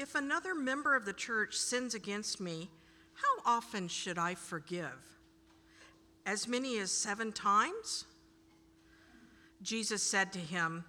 If 0.00 0.14
another 0.14 0.54
member 0.54 0.96
of 0.96 1.04
the 1.04 1.12
church 1.12 1.54
sins 1.58 1.94
against 1.94 2.40
me, 2.40 2.70
how 3.12 3.42
often 3.44 3.86
should 3.86 4.16
I 4.16 4.34
forgive? 4.34 5.18
As 6.24 6.48
many 6.48 6.78
as 6.78 6.90
seven 6.90 7.32
times? 7.32 8.06
Jesus 9.60 10.02
said 10.02 10.32
to 10.32 10.38
him, 10.38 10.84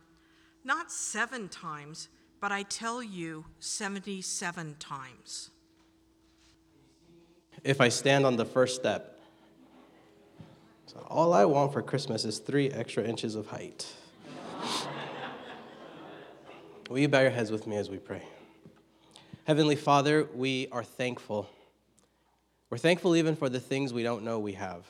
Not 0.63 0.93
seven 0.93 1.49
times, 1.49 2.07
but 2.39 2.53
I 2.53 2.63
tell 2.63 3.03
you, 3.03 3.43
77 3.59 4.77
times. 4.79 5.49
If 7.65 7.81
I 7.81 7.89
stand 7.89 8.25
on 8.25 8.37
the 8.37 8.45
first 8.45 8.77
step, 8.77 9.19
so 10.85 11.05
all 11.09 11.33
I 11.33 11.43
want 11.43 11.73
for 11.73 11.81
Christmas 11.81 12.23
is 12.23 12.39
three 12.39 12.69
extra 12.69 13.03
inches 13.03 13.35
of 13.35 13.47
height. 13.47 13.91
Will 16.89 16.99
you 16.99 17.09
bow 17.09 17.19
your 17.19 17.31
heads 17.31 17.51
with 17.51 17.67
me 17.67 17.75
as 17.75 17.89
we 17.89 17.97
pray? 17.97 18.23
Heavenly 19.45 19.75
Father, 19.75 20.27
we 20.35 20.67
are 20.71 20.83
thankful. 20.83 21.49
We're 22.69 22.77
thankful 22.77 23.15
even 23.15 23.35
for 23.35 23.49
the 23.49 23.59
things 23.59 23.91
we 23.91 24.03
don't 24.03 24.23
know 24.23 24.37
we 24.37 24.53
have. 24.53 24.85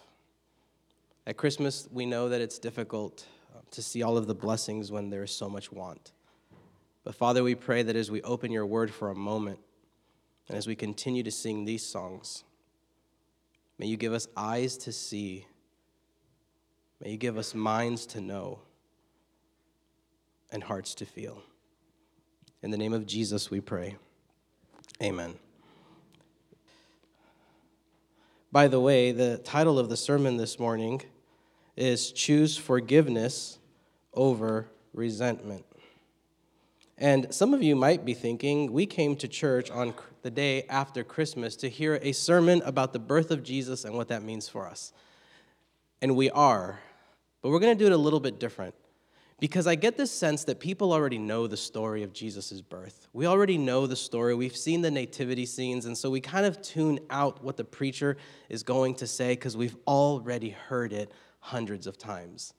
At 1.25 1.37
Christmas, 1.37 1.87
we 1.89 2.05
know 2.05 2.27
that 2.27 2.41
it's 2.41 2.59
difficult 2.59 3.25
uh, 3.55 3.61
to 3.71 3.81
see 3.81 4.03
all 4.03 4.17
of 4.17 4.27
the 4.27 4.35
blessings 4.35 4.91
when 4.91 5.09
there 5.09 5.23
is 5.23 5.31
so 5.31 5.49
much 5.49 5.71
want. 5.71 6.11
But 7.05 7.15
Father, 7.15 7.43
we 7.43 7.55
pray 7.55 7.81
that 7.81 7.95
as 7.95 8.11
we 8.11 8.21
open 8.23 8.51
your 8.51 8.65
word 8.65 8.93
for 8.93 9.09
a 9.09 9.15
moment, 9.15 9.59
and 10.49 10.57
as 10.57 10.67
we 10.67 10.75
continue 10.75 11.23
to 11.23 11.31
sing 11.31 11.63
these 11.63 11.85
songs, 11.85 12.43
may 13.79 13.85
you 13.85 13.95
give 13.95 14.11
us 14.11 14.27
eyes 14.35 14.75
to 14.79 14.91
see, 14.91 15.47
may 16.99 17.11
you 17.11 17.17
give 17.17 17.37
us 17.37 17.55
minds 17.55 18.05
to 18.07 18.19
know, 18.19 18.59
and 20.51 20.61
hearts 20.61 20.93
to 20.95 21.05
feel. 21.05 21.41
In 22.61 22.69
the 22.69 22.77
name 22.77 22.91
of 22.91 23.05
Jesus, 23.05 23.49
we 23.49 23.61
pray. 23.61 23.95
Amen. 25.01 25.33
By 28.51 28.67
the 28.67 28.79
way, 28.79 29.11
the 29.11 29.39
title 29.39 29.79
of 29.79 29.89
the 29.89 29.97
sermon 29.97 30.37
this 30.37 30.59
morning 30.59 31.01
is 31.75 32.11
Choose 32.11 32.55
Forgiveness 32.55 33.57
Over 34.13 34.67
Resentment. 34.93 35.65
And 36.99 37.33
some 37.33 37.55
of 37.55 37.63
you 37.63 37.75
might 37.75 38.05
be 38.05 38.13
thinking, 38.13 38.71
we 38.71 38.85
came 38.85 39.15
to 39.15 39.27
church 39.27 39.71
on 39.71 39.95
the 40.21 40.29
day 40.29 40.67
after 40.69 41.03
Christmas 41.03 41.55
to 41.55 41.69
hear 41.69 41.97
a 42.03 42.11
sermon 42.11 42.61
about 42.63 42.93
the 42.93 42.99
birth 42.99 43.31
of 43.31 43.41
Jesus 43.41 43.85
and 43.85 43.95
what 43.95 44.09
that 44.09 44.21
means 44.21 44.47
for 44.47 44.67
us. 44.67 44.93
And 45.99 46.15
we 46.15 46.29
are, 46.29 46.79
but 47.41 47.49
we're 47.49 47.59
going 47.59 47.75
to 47.75 47.83
do 47.83 47.87
it 47.87 47.95
a 47.95 47.97
little 47.97 48.19
bit 48.19 48.39
different 48.39 48.75
because 49.41 49.65
I 49.65 49.73
get 49.73 49.97
this 49.97 50.11
sense 50.11 50.43
that 50.43 50.59
people 50.59 50.93
already 50.93 51.17
know 51.17 51.47
the 51.47 51.57
story 51.57 52.03
of 52.03 52.13
Jesus' 52.13 52.61
birth. 52.61 53.07
We 53.11 53.25
already 53.25 53.57
know 53.57 53.87
the 53.87 53.95
story. 53.95 54.35
We've 54.35 54.55
seen 54.55 54.83
the 54.83 54.91
nativity 54.91 55.47
scenes, 55.47 55.87
and 55.87 55.97
so 55.97 56.11
we 56.11 56.21
kind 56.21 56.45
of 56.45 56.61
tune 56.61 56.99
out 57.09 57.43
what 57.43 57.57
the 57.57 57.63
preacher 57.63 58.17
is 58.49 58.61
going 58.61 58.93
to 58.95 59.07
say 59.07 59.33
because 59.33 59.57
we've 59.57 59.75
already 59.87 60.51
heard 60.51 60.93
it 60.93 61.11
hundreds 61.39 61.87
of 61.87 61.97
times. 61.97 62.53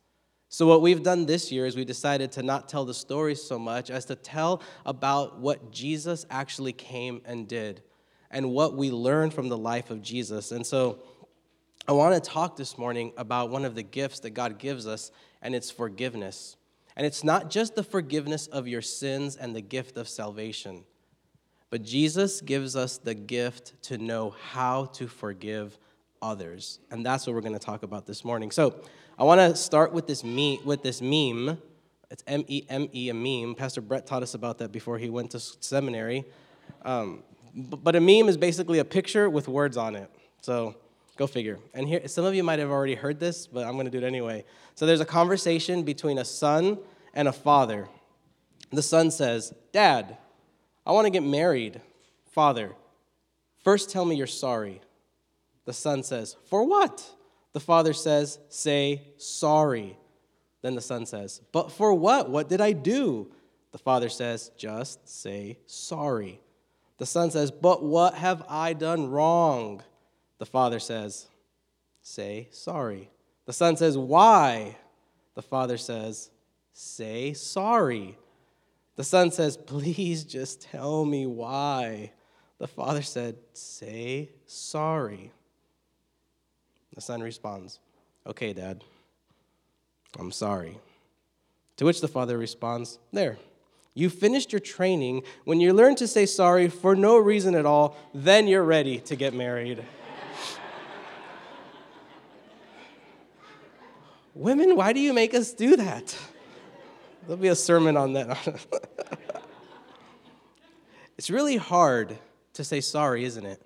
So, 0.48 0.66
what 0.66 0.83
we've 0.83 1.05
done 1.05 1.24
this 1.24 1.52
year 1.52 1.66
is 1.66 1.77
we 1.77 1.84
decided 1.84 2.33
to 2.33 2.42
not 2.42 2.69
tell 2.69 2.84
the 2.84 2.94
story 2.94 3.36
so 3.36 3.61
much 3.61 3.89
as 3.89 4.05
to 4.06 4.17
tell 4.17 4.61
about 4.84 5.39
what 5.39 5.70
Jesus 5.70 6.27
actually 6.30 6.72
came 6.72 7.22
and 7.24 7.46
did 7.46 7.84
and 8.28 8.50
what 8.50 8.77
we 8.77 8.91
learned 8.91 9.33
from 9.33 9.48
the 9.48 9.56
life 9.56 9.91
of 9.91 10.02
Jesus. 10.02 10.50
And 10.50 10.67
so, 10.67 10.98
I 11.86 11.92
want 11.92 12.22
to 12.22 12.28
talk 12.28 12.56
this 12.56 12.77
morning 12.77 13.12
about 13.17 13.50
one 13.50 13.64
of 13.64 13.77
the 13.77 13.84
gifts 13.84 14.19
that 14.20 14.30
God 14.30 14.58
gives 14.58 14.89
us, 14.89 15.12
and 15.41 15.55
it's 15.55 15.70
forgiveness. 15.70 16.56
And 16.96 17.06
it's 17.06 17.24
not 17.24 17.50
just 17.50 17.74
the 17.74 17.82
forgiveness 17.82 18.46
of 18.48 18.68
your 18.68 18.82
sins 18.82 19.36
and 19.36 19.56
the 19.56 19.60
gift 19.60 19.96
of 19.96 20.08
salvation, 20.08 20.84
but 21.70 21.82
Jesus 21.82 22.40
gives 22.40 22.76
us 22.76 22.98
the 22.98 23.14
gift 23.14 23.82
to 23.84 23.96
know 23.96 24.34
how 24.50 24.86
to 24.86 25.08
forgive 25.08 25.78
others. 26.20 26.78
And 26.90 27.04
that's 27.04 27.26
what 27.26 27.34
we're 27.34 27.40
going 27.40 27.54
to 27.54 27.58
talk 27.58 27.82
about 27.82 28.06
this 28.06 28.24
morning. 28.24 28.50
So 28.50 28.83
I 29.18 29.24
want 29.24 29.40
to 29.40 29.56
start 29.56 29.92
with 29.92 30.06
this, 30.06 30.22
me- 30.22 30.61
with 30.64 30.83
this 30.83 31.00
meme. 31.00 31.58
It's 32.11 32.22
M 32.27 32.44
E 32.46 32.64
M 32.68 32.89
E, 32.92 33.08
a 33.08 33.14
meme. 33.14 33.55
Pastor 33.55 33.80
Brett 33.80 34.06
taught 34.06 34.22
us 34.22 34.34
about 34.34 34.58
that 34.58 34.70
before 34.70 34.98
he 34.98 35.08
went 35.08 35.30
to 35.30 35.40
seminary. 35.40 36.27
Um, 36.84 37.22
but 37.55 37.96
a 37.96 38.00
meme 38.00 38.28
is 38.28 38.36
basically 38.36 38.78
a 38.78 38.84
picture 38.84 39.30
with 39.30 39.48
words 39.48 39.77
on 39.78 39.96
it. 39.96 40.11
So 40.42 40.77
Go 41.17 41.27
figure. 41.27 41.58
And 41.74 41.86
here, 41.86 42.06
some 42.08 42.24
of 42.24 42.34
you 42.34 42.42
might 42.42 42.58
have 42.58 42.70
already 42.70 42.95
heard 42.95 43.20
this, 43.20 43.46
but 43.46 43.64
I'm 43.67 43.74
going 43.74 43.84
to 43.84 43.90
do 43.90 43.98
it 43.98 44.05
anyway. 44.05 44.45
So 44.74 44.86
there's 44.86 45.00
a 45.00 45.06
conversation 45.06 45.83
between 45.83 46.18
a 46.18 46.24
son 46.24 46.78
and 47.12 47.28
a 47.28 47.33
father. 47.33 47.89
The 48.70 48.83
son 48.83 49.11
says, 49.11 49.55
Dad, 49.73 50.17
I 50.86 50.92
want 50.92 51.06
to 51.06 51.11
get 51.11 51.23
married. 51.23 51.80
Father, 52.30 52.73
first 53.62 53.90
tell 53.90 54.05
me 54.05 54.17
you're 54.17 54.27
sorry. 54.27 54.80
The 55.67 55.74
son 55.74 56.02
says, 56.02 56.36
For 56.46 56.64
what? 56.64 57.08
The 57.52 57.61
father 57.61 57.92
says, 57.92 58.39
Say 58.48 59.02
sorry. 59.18 59.98
Then 60.62 60.74
the 60.74 60.80
son 60.80 61.05
says, 61.05 61.42
But 61.52 61.70
for 61.70 61.92
what? 61.92 62.30
What 62.30 62.48
did 62.48 62.61
I 62.61 62.73
do? 62.73 63.30
The 63.73 63.79
father 63.79 64.08
says, 64.08 64.50
Just 64.56 65.06
say 65.08 65.58
sorry. 65.67 66.40
The 66.96 67.06
son 67.06 67.30
says, 67.30 67.50
But 67.50 67.83
what 67.83 68.14
have 68.14 68.42
I 68.48 68.73
done 68.73 69.11
wrong? 69.11 69.83
The 70.42 70.47
father 70.47 70.80
says, 70.80 71.29
Say 72.03 72.48
sorry. 72.51 73.11
The 73.47 73.53
son 73.53 73.77
says, 73.77 73.97
Why? 73.97 74.77
The 75.36 75.41
father 75.41 75.77
says, 75.77 76.30
Say 76.73 77.33
sorry. 77.33 78.19
The 78.97 79.05
son 79.05 79.30
says, 79.30 79.57
Please 79.57 80.25
just 80.25 80.61
tell 80.61 81.05
me 81.05 81.27
why. 81.27 82.11
The 82.58 82.67
father 82.67 83.03
said, 83.03 83.36
Say 83.53 84.30
sorry. 84.47 85.30
The 86.97 87.01
son 87.01 87.23
responds, 87.23 87.79
Okay, 88.27 88.53
dad, 88.53 88.83
I'm 90.19 90.33
sorry. 90.33 90.77
To 91.77 91.85
which 91.85 92.01
the 92.01 92.09
father 92.09 92.36
responds, 92.36 92.98
There, 93.13 93.39
you 93.95 94.11
finished 94.11 94.53
your 94.53 94.59
training. 94.59 95.23
When 95.45 95.61
you 95.61 95.73
learn 95.73 95.95
to 95.95 96.09
say 96.09 96.27
sorry 96.27 96.69
for 96.69 96.97
no 96.97 97.17
reason 97.17 97.55
at 97.55 97.64
all, 97.64 97.97
then 98.13 98.48
you're 98.48 98.64
ready 98.64 98.98
to 98.98 99.14
get 99.14 99.35
married. 99.35 99.85
Women, 104.34 104.76
why 104.76 104.92
do 104.92 105.00
you 105.00 105.12
make 105.12 105.34
us 105.34 105.52
do 105.52 105.76
that? 105.76 106.16
There'll 107.22 107.40
be 107.40 107.48
a 107.48 107.54
sermon 107.54 107.96
on 107.96 108.14
that. 108.14 108.66
it's 111.18 111.28
really 111.28 111.56
hard 111.56 112.16
to 112.54 112.64
say 112.64 112.80
sorry, 112.80 113.24
isn't 113.24 113.44
it? 113.44 113.62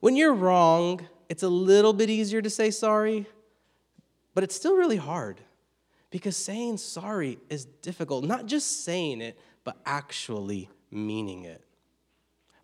When 0.00 0.16
you're 0.16 0.34
wrong, 0.34 1.06
it's 1.28 1.42
a 1.42 1.48
little 1.48 1.92
bit 1.92 2.10
easier 2.10 2.42
to 2.42 2.50
say 2.50 2.70
sorry, 2.70 3.26
but 4.34 4.42
it's 4.42 4.54
still 4.54 4.76
really 4.76 4.96
hard 4.96 5.40
because 6.10 6.36
saying 6.36 6.78
sorry 6.78 7.38
is 7.48 7.64
difficult. 7.64 8.24
Not 8.24 8.46
just 8.46 8.84
saying 8.84 9.20
it, 9.20 9.38
but 9.62 9.76
actually 9.86 10.68
meaning 10.90 11.44
it. 11.44 11.64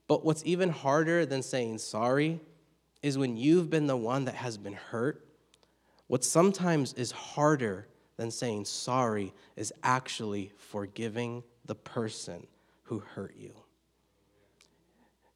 But 0.09 0.25
what's 0.25 0.43
even 0.45 0.71
harder 0.71 1.25
than 1.25 1.43
saying 1.43 1.79
sorry 1.79 2.41
is 3.03 3.17
when 3.17 3.37
you've 3.37 3.71
been 3.71 3.87
the 3.87 3.97
one 3.97 4.25
that 4.25 4.35
has 4.35 4.59
been 4.59 4.73
hurt 4.73 5.26
what 6.07 6.25
sometimes 6.25 6.93
is 6.95 7.11
harder 7.11 7.89
than 8.17 8.31
saying 8.31 8.65
sorry 8.65 9.33
is 9.57 9.73
actually 9.83 10.53
forgiving 10.57 11.43
the 11.65 11.75
person 11.75 12.47
who 12.85 13.01
hurt 13.01 13.35
you. 13.37 13.53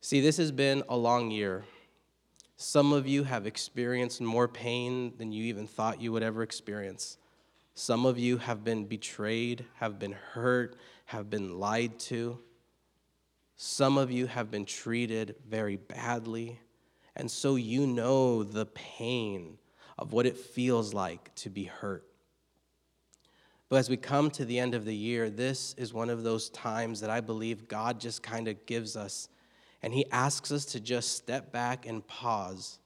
See, 0.01 0.21
this 0.21 0.39
has 0.39 0.53
been 0.53 0.83
a 0.89 0.97
long 0.97 1.31
year. 1.31 1.65
Some 2.57 2.93
of 2.93 3.07
you 3.07 3.25
have 3.25 3.47
experienced 3.47 4.21
more 4.21 4.49
pain 4.49 5.13
than 5.19 5.33
you 5.33 5.45
even 5.45 5.67
thought 5.67 6.01
you 6.01 6.13
would 6.13 6.23
ever 6.23 6.43
experience. 6.43 7.19
Some 7.75 8.07
of 8.07 8.19
you 8.19 8.39
have 8.39 8.65
been 8.65 8.85
betrayed, 8.85 9.65
have 9.77 9.99
been 9.99 10.13
hurt, 10.13 10.77
have 11.07 11.31
been 11.31 11.59
lied 11.59 11.99
to. 12.01 12.39
Some 13.57 13.99
of 13.99 14.11
you 14.11 14.27
have 14.27 14.51
been 14.51 14.65
treated 14.65 15.35
very 15.49 15.77
badly. 15.77 16.61
And 17.17 17.31
so 17.31 17.57
you 17.57 17.87
know 17.87 18.43
the 18.43 18.67
pain 18.67 19.59
of 20.01 20.13
what 20.13 20.27
it 20.27 20.37
feels 20.37 20.95
like 20.95 21.33
to 21.37 21.51
be 21.51 21.65
hurt. 21.65 22.05
But 23.69 23.77
as 23.77 23.91
we 23.91 23.97
come 23.97 24.31
to 24.33 24.45
the 24.45 24.59
end 24.59 24.75
of 24.75 24.85
the 24.85 24.97
year, 24.97 25.31
this 25.31 25.75
is 25.79 25.95
one 25.95 26.11
of 26.11 26.25
those 26.25 26.49
times 26.49 27.01
that 27.03 27.11
I 27.11 27.21
believe 27.21 27.69
God 27.69 28.01
just 28.01 28.23
kind 28.23 28.49
of 28.49 28.67
gives 28.67 28.97
us, 28.97 29.29
and 29.83 29.93
He 29.93 30.07
asks 30.11 30.51
us 30.51 30.65
to 30.67 30.81
just 30.81 31.17
step 31.17 31.53
back 31.53 31.87
and 31.87 32.05
pause 32.07 32.79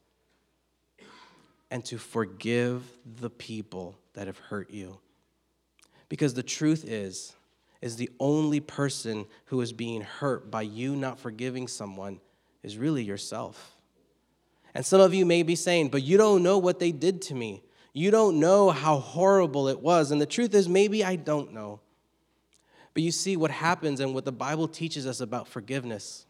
and 1.70 1.84
to 1.86 1.96
forgive 1.96 2.82
the 3.20 3.30
people 3.30 3.96
that 4.12 4.26
have 4.26 4.38
hurt 4.38 4.70
you. 4.70 4.98
Because 6.08 6.34
the 6.34 6.42
truth 6.42 6.84
is, 6.86 7.34
is 7.80 7.96
the 7.96 8.10
only 8.20 8.60
person 8.60 9.26
who 9.46 9.60
is 9.60 9.72
being 9.72 10.02
hurt 10.02 10.50
by 10.50 10.62
you 10.62 10.96
not 10.96 11.18
forgiving 11.18 11.68
someone 11.68 12.20
is 12.62 12.76
really 12.76 13.02
yourself. 13.02 13.73
And 14.74 14.84
some 14.84 15.00
of 15.00 15.14
you 15.14 15.24
may 15.24 15.42
be 15.42 15.54
saying, 15.54 15.88
but 15.88 16.02
you 16.02 16.16
don't 16.16 16.42
know 16.42 16.58
what 16.58 16.80
they 16.80 16.90
did 16.90 17.22
to 17.22 17.34
me. 17.34 17.62
You 17.92 18.10
don't 18.10 18.40
know 18.40 18.70
how 18.70 18.98
horrible 18.98 19.68
it 19.68 19.80
was. 19.80 20.10
And 20.10 20.20
the 20.20 20.26
truth 20.26 20.52
is, 20.54 20.68
maybe 20.68 21.04
I 21.04 21.14
don't 21.14 21.52
know. 21.52 21.80
But 22.92 23.02
you 23.02 23.12
see, 23.12 23.36
what 23.36 23.50
happens 23.50 24.00
and 24.00 24.14
what 24.14 24.24
the 24.24 24.32
Bible 24.32 24.66
teaches 24.66 25.06
us 25.06 25.20
about 25.20 25.46
forgiveness 25.46 26.26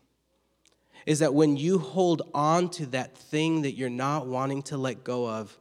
is 1.07 1.19
that 1.19 1.35
when 1.35 1.57
you 1.57 1.79
hold 1.79 2.23
on 2.33 2.69
to 2.71 2.87
that 2.87 3.17
thing 3.17 3.63
that 3.63 3.73
you're 3.73 3.91
not 3.91 4.27
wanting 4.27 4.63
to 4.63 4.77
let 4.77 5.05
go 5.05 5.29
of, 5.29 5.59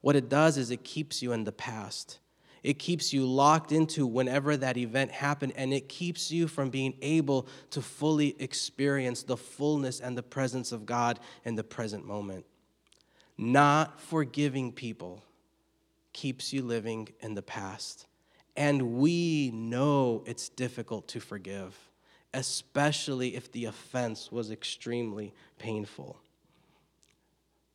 what 0.00 0.16
it 0.16 0.28
does 0.28 0.56
is 0.56 0.70
it 0.70 0.84
keeps 0.84 1.22
you 1.22 1.32
in 1.32 1.44
the 1.44 1.52
past. 1.52 2.18
It 2.66 2.80
keeps 2.80 3.12
you 3.12 3.24
locked 3.24 3.70
into 3.70 4.08
whenever 4.08 4.56
that 4.56 4.76
event 4.76 5.12
happened, 5.12 5.52
and 5.54 5.72
it 5.72 5.88
keeps 5.88 6.32
you 6.32 6.48
from 6.48 6.68
being 6.68 6.94
able 7.00 7.46
to 7.70 7.80
fully 7.80 8.34
experience 8.40 9.22
the 9.22 9.36
fullness 9.36 10.00
and 10.00 10.18
the 10.18 10.24
presence 10.24 10.72
of 10.72 10.84
God 10.84 11.20
in 11.44 11.54
the 11.54 11.62
present 11.62 12.04
moment. 12.04 12.44
Not 13.38 14.00
forgiving 14.00 14.72
people 14.72 15.22
keeps 16.12 16.52
you 16.52 16.62
living 16.62 17.06
in 17.20 17.34
the 17.34 17.42
past. 17.42 18.08
And 18.56 18.94
we 18.94 19.52
know 19.54 20.24
it's 20.26 20.48
difficult 20.48 21.06
to 21.08 21.20
forgive, 21.20 21.78
especially 22.34 23.36
if 23.36 23.52
the 23.52 23.66
offense 23.66 24.32
was 24.32 24.50
extremely 24.50 25.32
painful. 25.60 26.16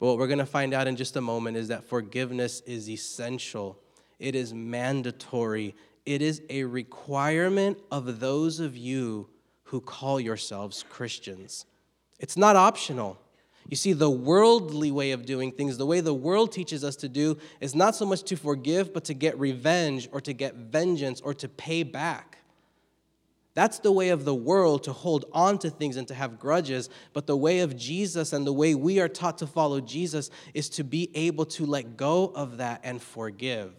But 0.02 0.08
what 0.08 0.18
we're 0.18 0.28
going 0.28 0.40
to 0.40 0.46
find 0.46 0.74
out 0.74 0.90
in 0.90 0.98
just 0.98 1.16
a 1.16 1.22
moment 1.22 1.56
is 1.56 1.70
that 1.70 1.86
forgiveness 1.86 2.60
is 2.66 2.90
essential, 2.90 3.80
it 4.22 4.36
is 4.36 4.54
mandatory, 4.54 5.76
it 6.06 6.22
is 6.22 6.42
a 6.50 6.64
requirement 6.64 7.80
of 7.92 8.20
those 8.20 8.60
of 8.60 8.78
you 8.78 9.30
who 9.64 9.82
call 9.82 10.20
yourselves 10.20 10.86
Christians. 10.90 11.66
It's 12.20 12.38
not 12.38 12.56
optional. 12.56 13.20
You 13.68 13.76
see, 13.76 13.94
the 13.94 14.10
worldly 14.10 14.92
way 14.92 15.12
of 15.12 15.26
doing 15.26 15.52
things, 15.52 15.78
the 15.78 15.86
way 15.86 16.02
the 16.02 16.14
world 16.14 16.52
teaches 16.52 16.84
us 16.84 16.96
to 16.98 17.10
do, 17.10 17.38
is 17.60 17.76
not 17.76 17.96
so 17.96 18.06
much 18.06 18.24
to 18.24 18.36
forgive, 18.36 18.94
but 18.94 19.06
to 19.06 19.14
get 19.14 19.40
revenge 19.40 20.10
or 20.12 20.22
to 20.22 20.34
get 20.34 20.56
vengeance 20.56 21.22
or 21.22 21.34
to 21.36 21.48
pay 21.48 21.84
back. 21.84 22.40
That's 23.54 23.80
the 23.80 23.92
way 23.92 24.10
of 24.10 24.24
the 24.24 24.36
world 24.36 24.84
to 24.84 24.94
hold 24.94 25.26
on 25.34 25.58
to 25.60 25.70
things 25.70 25.98
and 25.98 26.08
to 26.08 26.14
have 26.14 26.40
grudges. 26.40 26.90
But 27.12 27.28
the 27.28 27.36
way 27.36 27.60
of 27.60 27.76
Jesus 27.76 28.32
and 28.32 28.48
the 28.48 28.54
way 28.54 28.76
we 28.76 29.00
are 29.00 29.10
taught 29.10 29.40
to 29.40 29.48
follow 29.48 29.82
Jesus 29.82 30.30
is 30.54 30.70
to 30.70 30.84
be 30.84 31.10
able 31.16 31.46
to 31.46 31.66
let 31.66 31.98
go 31.98 32.32
of 32.34 32.58
that 32.58 32.82
and 32.84 33.02
forgive. 33.02 33.74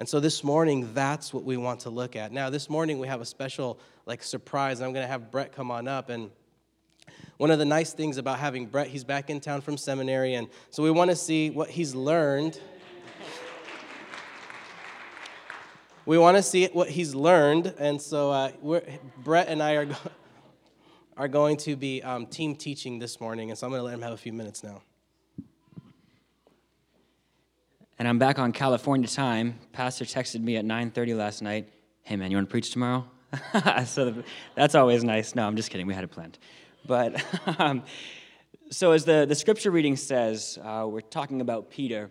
And 0.00 0.08
so 0.08 0.18
this 0.18 0.42
morning, 0.42 0.94
that's 0.94 1.34
what 1.34 1.44
we 1.44 1.58
want 1.58 1.80
to 1.80 1.90
look 1.90 2.16
at. 2.16 2.32
Now, 2.32 2.48
this 2.48 2.70
morning 2.70 2.98
we 2.98 3.06
have 3.06 3.20
a 3.20 3.24
special 3.26 3.78
like 4.06 4.22
surprise. 4.22 4.80
I'm 4.80 4.94
going 4.94 5.04
to 5.04 5.12
have 5.12 5.30
Brett 5.30 5.52
come 5.52 5.70
on 5.70 5.86
up 5.86 6.08
and 6.08 6.30
one 7.36 7.50
of 7.50 7.58
the 7.58 7.66
nice 7.66 7.92
things 7.92 8.16
about 8.16 8.38
having 8.38 8.64
Brett, 8.64 8.86
he's 8.86 9.04
back 9.04 9.28
in 9.28 9.40
town 9.40 9.60
from 9.60 9.76
seminary, 9.76 10.34
and 10.34 10.48
so 10.70 10.82
we 10.82 10.90
want 10.90 11.10
to 11.10 11.16
see 11.16 11.50
what 11.50 11.68
he's 11.68 11.94
learned. 11.94 12.58
we 16.06 16.16
want 16.16 16.38
to 16.38 16.42
see 16.42 16.66
what 16.68 16.88
he's 16.88 17.14
learned, 17.14 17.74
and 17.78 18.00
so 18.00 18.30
uh, 18.30 18.52
Brett 19.18 19.48
and 19.48 19.62
I 19.62 19.74
are, 19.74 19.84
go- 19.84 19.96
are 21.18 21.28
going 21.28 21.58
to 21.58 21.76
be 21.76 22.02
um, 22.02 22.26
team 22.26 22.56
teaching 22.56 22.98
this 22.98 23.20
morning, 23.20 23.50
and 23.50 23.58
so 23.58 23.66
I'm 23.66 23.70
going 23.70 23.80
to 23.80 23.84
let 23.84 23.94
him 23.94 24.02
have 24.02 24.12
a 24.12 24.18
few 24.18 24.32
minutes 24.32 24.62
now. 24.64 24.80
And 28.00 28.08
I'm 28.08 28.18
back 28.18 28.38
on 28.38 28.52
California 28.52 29.06
time. 29.06 29.58
Pastor 29.72 30.06
texted 30.06 30.40
me 30.40 30.56
at 30.56 30.64
9:30 30.64 31.14
last 31.14 31.42
night. 31.42 31.68
Hey 32.00 32.16
man, 32.16 32.30
you 32.30 32.38
want 32.38 32.48
to 32.48 32.50
preach 32.50 32.70
tomorrow? 32.70 33.04
so 33.84 34.24
that's 34.54 34.74
always 34.74 35.04
nice. 35.04 35.34
No, 35.34 35.46
I'm 35.46 35.54
just 35.54 35.70
kidding. 35.70 35.86
We 35.86 35.92
had 35.92 36.04
it 36.04 36.10
planned. 36.10 36.38
But 36.86 37.22
um, 37.60 37.82
so, 38.70 38.92
as 38.92 39.04
the, 39.04 39.26
the 39.28 39.34
scripture 39.34 39.70
reading 39.70 39.96
says, 39.96 40.58
uh, 40.64 40.86
we're 40.88 41.02
talking 41.02 41.42
about 41.42 41.68
Peter. 41.68 42.10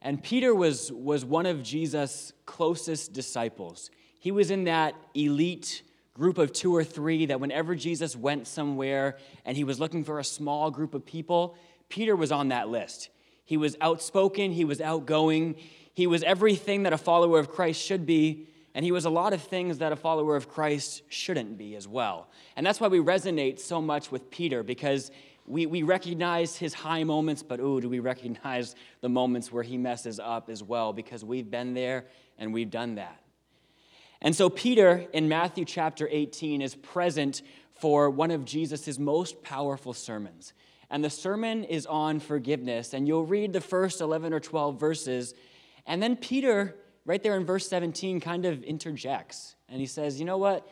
And 0.00 0.22
Peter 0.22 0.54
was, 0.54 0.90
was 0.90 1.22
one 1.22 1.44
of 1.44 1.62
Jesus' 1.62 2.32
closest 2.46 3.12
disciples. 3.12 3.90
He 4.18 4.30
was 4.30 4.50
in 4.50 4.64
that 4.64 4.94
elite 5.12 5.82
group 6.14 6.38
of 6.38 6.54
two 6.54 6.74
or 6.74 6.82
three 6.82 7.26
that 7.26 7.40
whenever 7.40 7.74
Jesus 7.74 8.16
went 8.16 8.46
somewhere 8.46 9.18
and 9.44 9.54
he 9.54 9.64
was 9.64 9.80
looking 9.80 10.02
for 10.02 10.18
a 10.18 10.24
small 10.24 10.70
group 10.70 10.94
of 10.94 11.04
people, 11.04 11.58
Peter 11.90 12.16
was 12.16 12.32
on 12.32 12.48
that 12.48 12.70
list. 12.70 13.10
He 13.46 13.56
was 13.56 13.76
outspoken, 13.80 14.52
he 14.52 14.64
was 14.64 14.80
outgoing, 14.80 15.54
he 15.94 16.06
was 16.06 16.22
everything 16.24 16.82
that 16.82 16.92
a 16.92 16.98
follower 16.98 17.38
of 17.38 17.48
Christ 17.48 17.80
should 17.80 18.04
be, 18.04 18.48
and 18.74 18.84
he 18.84 18.92
was 18.92 19.06
a 19.06 19.10
lot 19.10 19.32
of 19.32 19.40
things 19.40 19.78
that 19.78 19.92
a 19.92 19.96
follower 19.96 20.36
of 20.36 20.50
Christ 20.50 21.02
shouldn't 21.08 21.56
be 21.56 21.76
as 21.76 21.88
well. 21.88 22.28
And 22.56 22.66
that's 22.66 22.80
why 22.80 22.88
we 22.88 22.98
resonate 22.98 23.58
so 23.58 23.80
much 23.80 24.12
with 24.12 24.30
Peter, 24.30 24.62
because 24.62 25.10
we, 25.46 25.64
we 25.64 25.82
recognize 25.84 26.56
his 26.56 26.74
high 26.74 27.04
moments, 27.04 27.42
but 27.42 27.60
ooh, 27.60 27.80
do 27.80 27.88
we 27.88 28.00
recognize 28.00 28.74
the 29.00 29.08
moments 29.08 29.52
where 29.52 29.62
he 29.62 29.78
messes 29.78 30.20
up 30.20 30.50
as 30.50 30.62
well, 30.62 30.92
because 30.92 31.24
we've 31.24 31.50
been 31.50 31.72
there 31.72 32.04
and 32.38 32.52
we've 32.52 32.70
done 32.70 32.96
that. 32.96 33.20
And 34.20 34.34
so, 34.34 34.50
Peter 34.50 35.06
in 35.12 35.28
Matthew 35.28 35.64
chapter 35.64 36.08
18 36.10 36.62
is 36.62 36.74
present 36.74 37.42
for 37.78 38.10
one 38.10 38.30
of 38.30 38.44
Jesus' 38.44 38.98
most 38.98 39.42
powerful 39.42 39.92
sermons. 39.92 40.52
And 40.90 41.04
the 41.04 41.10
sermon 41.10 41.64
is 41.64 41.86
on 41.86 42.20
forgiveness. 42.20 42.94
And 42.94 43.06
you'll 43.06 43.26
read 43.26 43.52
the 43.52 43.60
first 43.60 44.00
11 44.00 44.32
or 44.32 44.40
12 44.40 44.78
verses. 44.78 45.34
And 45.86 46.02
then 46.02 46.16
Peter 46.16 46.76
right 47.06 47.22
there 47.22 47.36
in 47.36 47.46
verse 47.46 47.66
17, 47.68 48.20
kind 48.20 48.44
of 48.44 48.62
interjects. 48.64 49.54
And 49.68 49.80
he 49.80 49.86
says, 49.86 50.18
You 50.18 50.26
know 50.26 50.36
what? 50.36 50.68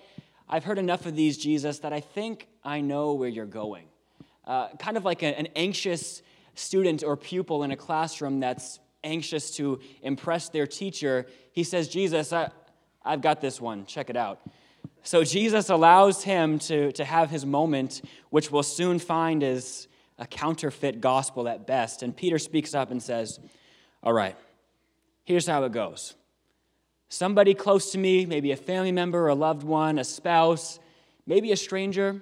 I've 0.47 0.65
heard 0.65 0.79
enough 0.79 1.07
of 1.07 1.17
these, 1.17 1.39
Jesus, 1.39 1.79
that 1.79 1.93
I 1.95 2.01
think 2.01 2.49
I 2.63 2.83
know 2.83 3.15
where 3.15 3.29
you're 3.29 3.47
going. 3.47 3.87
Uh, 4.47 4.69
kind 4.79 4.99
of 4.99 5.05
like 5.05 5.23
a, 5.23 5.39
an 5.39 5.49
anxious 5.57 6.21
student 6.55 7.03
or 7.03 7.17
pupil 7.17 7.63
in 7.63 7.71
a 7.71 7.77
classroom 7.77 8.41
that's 8.41 8.79
anxious 9.03 9.53
to 9.57 9.81
impress 10.03 10.51
their 10.51 10.67
teacher. 10.67 11.27
He 11.53 11.65
says, 11.65 11.89
Jesus, 11.89 12.33
I, 12.33 12.51
I've 13.03 13.23
got 13.23 13.41
this 13.41 13.61
one. 13.61 13.87
Check 13.87 14.11
it 14.11 14.17
out. 14.17 14.41
So 15.03 15.25
Jesus 15.25 15.71
allows 15.71 16.25
him 16.25 16.59
to, 16.61 16.93
to 16.93 17.05
have 17.05 17.31
his 17.31 17.47
moment, 17.47 18.03
which 18.31 18.51
we'll 18.51 18.63
soon 18.63 18.99
find 18.99 19.43
is 19.43 19.89
a 20.19 20.27
counterfeit 20.27 21.01
gospel 21.01 21.49
at 21.49 21.67
best. 21.67 22.03
And 22.03 22.17
Peter 22.17 22.39
speaks 22.39 22.75
up 22.75 22.91
and 22.91 23.03
says, 23.03 23.41
All 24.03 24.13
right, 24.13 24.37
here's 25.25 25.47
how 25.47 25.65
it 25.65 25.73
goes 25.73 26.15
somebody 27.09 27.55
close 27.55 27.93
to 27.93 27.99
me, 27.99 28.27
maybe 28.27 28.51
a 28.51 28.57
family 28.57 28.93
member, 28.93 29.29
a 29.29 29.35
loved 29.35 29.63
one, 29.63 29.99
a 29.99 30.05
spouse, 30.05 30.81
maybe 31.27 31.53
a 31.53 31.57
stranger, 31.57 32.21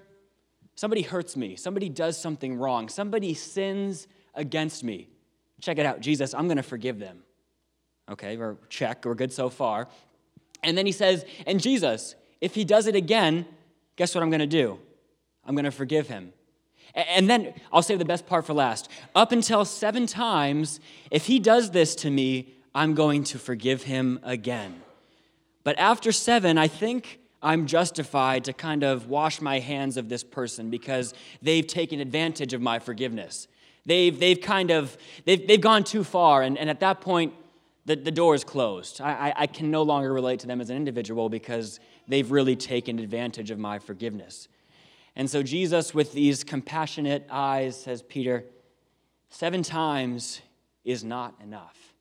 somebody 0.74 1.02
hurts 1.02 1.36
me, 1.36 1.56
somebody 1.56 1.88
does 1.88 2.20
something 2.20 2.56
wrong, 2.56 2.88
somebody 2.88 3.32
sins 3.32 4.06
against 4.34 4.84
me. 4.84 5.08
Check 5.60 5.78
it 5.78 5.86
out, 5.86 6.00
Jesus, 6.00 6.34
I'm 6.34 6.46
going 6.46 6.56
to 6.58 6.62
forgive 6.62 6.98
them. 6.98 7.22
Okay, 8.10 8.36
we're 8.36 8.56
check, 8.68 9.04
we're 9.04 9.14
good 9.14 9.32
so 9.32 9.48
far. 9.48 9.88
And 10.62 10.76
then 10.76 10.86
he 10.86 10.92
says, 10.92 11.24
and 11.46 11.60
Jesus, 11.60 12.14
if 12.40 12.54
he 12.54 12.64
does 12.64 12.86
it 12.86 12.94
again, 12.94 13.46
guess 13.96 14.14
what 14.14 14.22
I'm 14.22 14.30
going 14.30 14.40
to 14.40 14.46
do? 14.46 14.78
I'm 15.44 15.54
going 15.54 15.64
to 15.64 15.70
forgive 15.70 16.08
him. 16.08 16.32
And 16.94 17.28
then 17.28 17.54
I'll 17.72 17.82
save 17.82 17.98
the 17.98 18.04
best 18.04 18.26
part 18.26 18.44
for 18.44 18.52
last. 18.52 18.90
Up 19.14 19.32
until 19.32 19.64
seven 19.64 20.06
times, 20.06 20.80
if 21.10 21.26
he 21.26 21.38
does 21.38 21.70
this 21.70 21.94
to 21.96 22.10
me, 22.10 22.54
I'm 22.74 22.94
going 22.94 23.24
to 23.24 23.38
forgive 23.38 23.84
him 23.84 24.20
again. 24.22 24.82
But 25.64 25.78
after 25.78 26.12
seven, 26.12 26.58
I 26.58 26.68
think 26.68 27.20
I'm 27.42 27.66
justified 27.66 28.44
to 28.44 28.52
kind 28.52 28.82
of 28.82 29.08
wash 29.08 29.40
my 29.40 29.58
hands 29.58 29.96
of 29.96 30.08
this 30.08 30.22
person 30.22 30.70
because 30.70 31.14
they've 31.40 31.66
taken 31.66 32.00
advantage 32.00 32.52
of 32.52 32.60
my 32.60 32.78
forgiveness. 32.78 33.48
They've, 33.84 34.18
they've 34.18 34.40
kind 34.40 34.70
of, 34.70 34.96
they've, 35.24 35.46
they've 35.46 35.60
gone 35.60 35.82
too 35.82 36.04
far, 36.04 36.42
and, 36.42 36.56
and 36.56 36.70
at 36.70 36.80
that 36.80 37.00
point, 37.00 37.34
the, 37.84 37.96
the 37.96 38.12
door 38.12 38.36
is 38.36 38.44
closed. 38.44 39.00
I, 39.00 39.10
I, 39.10 39.32
I 39.38 39.46
can 39.48 39.72
no 39.72 39.82
longer 39.82 40.12
relate 40.12 40.38
to 40.40 40.46
them 40.46 40.60
as 40.60 40.70
an 40.70 40.76
individual 40.76 41.28
because 41.28 41.80
they've 42.06 42.30
really 42.30 42.54
taken 42.54 43.00
advantage 43.00 43.50
of 43.50 43.58
my 43.58 43.80
forgiveness. 43.80 44.46
And 45.14 45.28
so 45.28 45.42
Jesus, 45.42 45.94
with 45.94 46.12
these 46.12 46.44
compassionate 46.44 47.26
eyes, 47.30 47.80
says, 47.80 48.02
Peter, 48.02 48.44
seven 49.28 49.62
times 49.62 50.40
is 50.84 51.04
not 51.04 51.34
enough. 51.42 51.94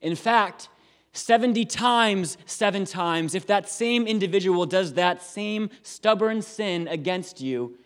In 0.00 0.14
fact, 0.14 0.68
70 1.12 1.64
times, 1.64 2.38
seven 2.46 2.84
times, 2.84 3.34
if 3.34 3.46
that 3.46 3.68
same 3.68 4.06
individual 4.06 4.66
does 4.66 4.94
that 4.94 5.22
same 5.22 5.70
stubborn 5.82 6.42
sin 6.42 6.88
against 6.88 7.40
you, 7.40 7.76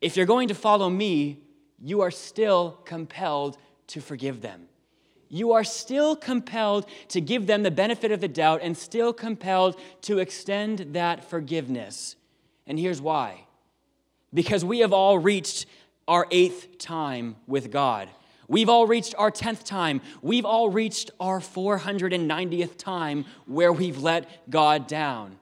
if 0.00 0.16
you're 0.16 0.26
going 0.26 0.48
to 0.48 0.54
follow 0.54 0.88
me, 0.88 1.38
you 1.78 2.00
are 2.00 2.10
still 2.10 2.78
compelled 2.84 3.58
to 3.88 4.00
forgive 4.00 4.40
them. 4.40 4.68
You 5.28 5.52
are 5.52 5.64
still 5.64 6.14
compelled 6.14 6.86
to 7.08 7.20
give 7.20 7.46
them 7.46 7.62
the 7.62 7.70
benefit 7.70 8.12
of 8.12 8.20
the 8.20 8.28
doubt 8.28 8.60
and 8.62 8.76
still 8.76 9.12
compelled 9.12 9.78
to 10.02 10.18
extend 10.18 10.94
that 10.94 11.24
forgiveness. 11.24 12.16
And 12.66 12.78
here's 12.78 13.00
why 13.00 13.46
because 14.34 14.64
we 14.64 14.80
have 14.80 14.92
all 14.92 15.18
reached 15.18 15.66
our 16.08 16.26
eighth 16.30 16.78
time 16.78 17.36
with 17.46 17.70
God. 17.70 18.08
We've 18.48 18.68
all 18.68 18.86
reached 18.86 19.14
our 19.16 19.30
10th 19.30 19.64
time. 19.64 20.00
We've 20.20 20.44
all 20.44 20.68
reached 20.68 21.10
our 21.20 21.40
490th 21.40 22.76
time 22.76 23.24
where 23.46 23.72
we've 23.72 23.98
let 23.98 24.50
God 24.50 24.86
down. 24.86 25.38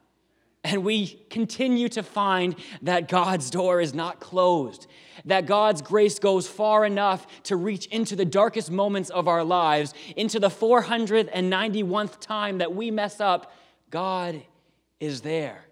And 0.63 0.85
we 0.85 1.19
continue 1.31 1.89
to 1.91 2.03
find 2.03 2.55
that 2.83 3.09
God's 3.09 3.49
door 3.49 3.81
is 3.81 3.95
not 3.95 4.21
closed, 4.21 4.87
that 5.25 5.47
God's 5.47 5.81
grace 5.81 6.19
goes 6.19 6.47
far 6.47 6.85
enough 6.85 7.27
to 7.45 7.57
reach 7.57 7.87
into 7.87 8.15
the 8.15 8.27
darkest 8.27 8.71
moments 8.71 9.09
of 9.09 9.27
our 9.27 9.43
lives, 9.43 9.95
into 10.17 10.39
the 10.39 10.51
491st 10.51 12.21
time 12.21 12.59
that 12.59 12.75
we 12.75 12.91
mess 12.91 13.21
up. 13.21 13.53
God 13.91 14.43
is 15.01 15.23
there. 15.23 15.65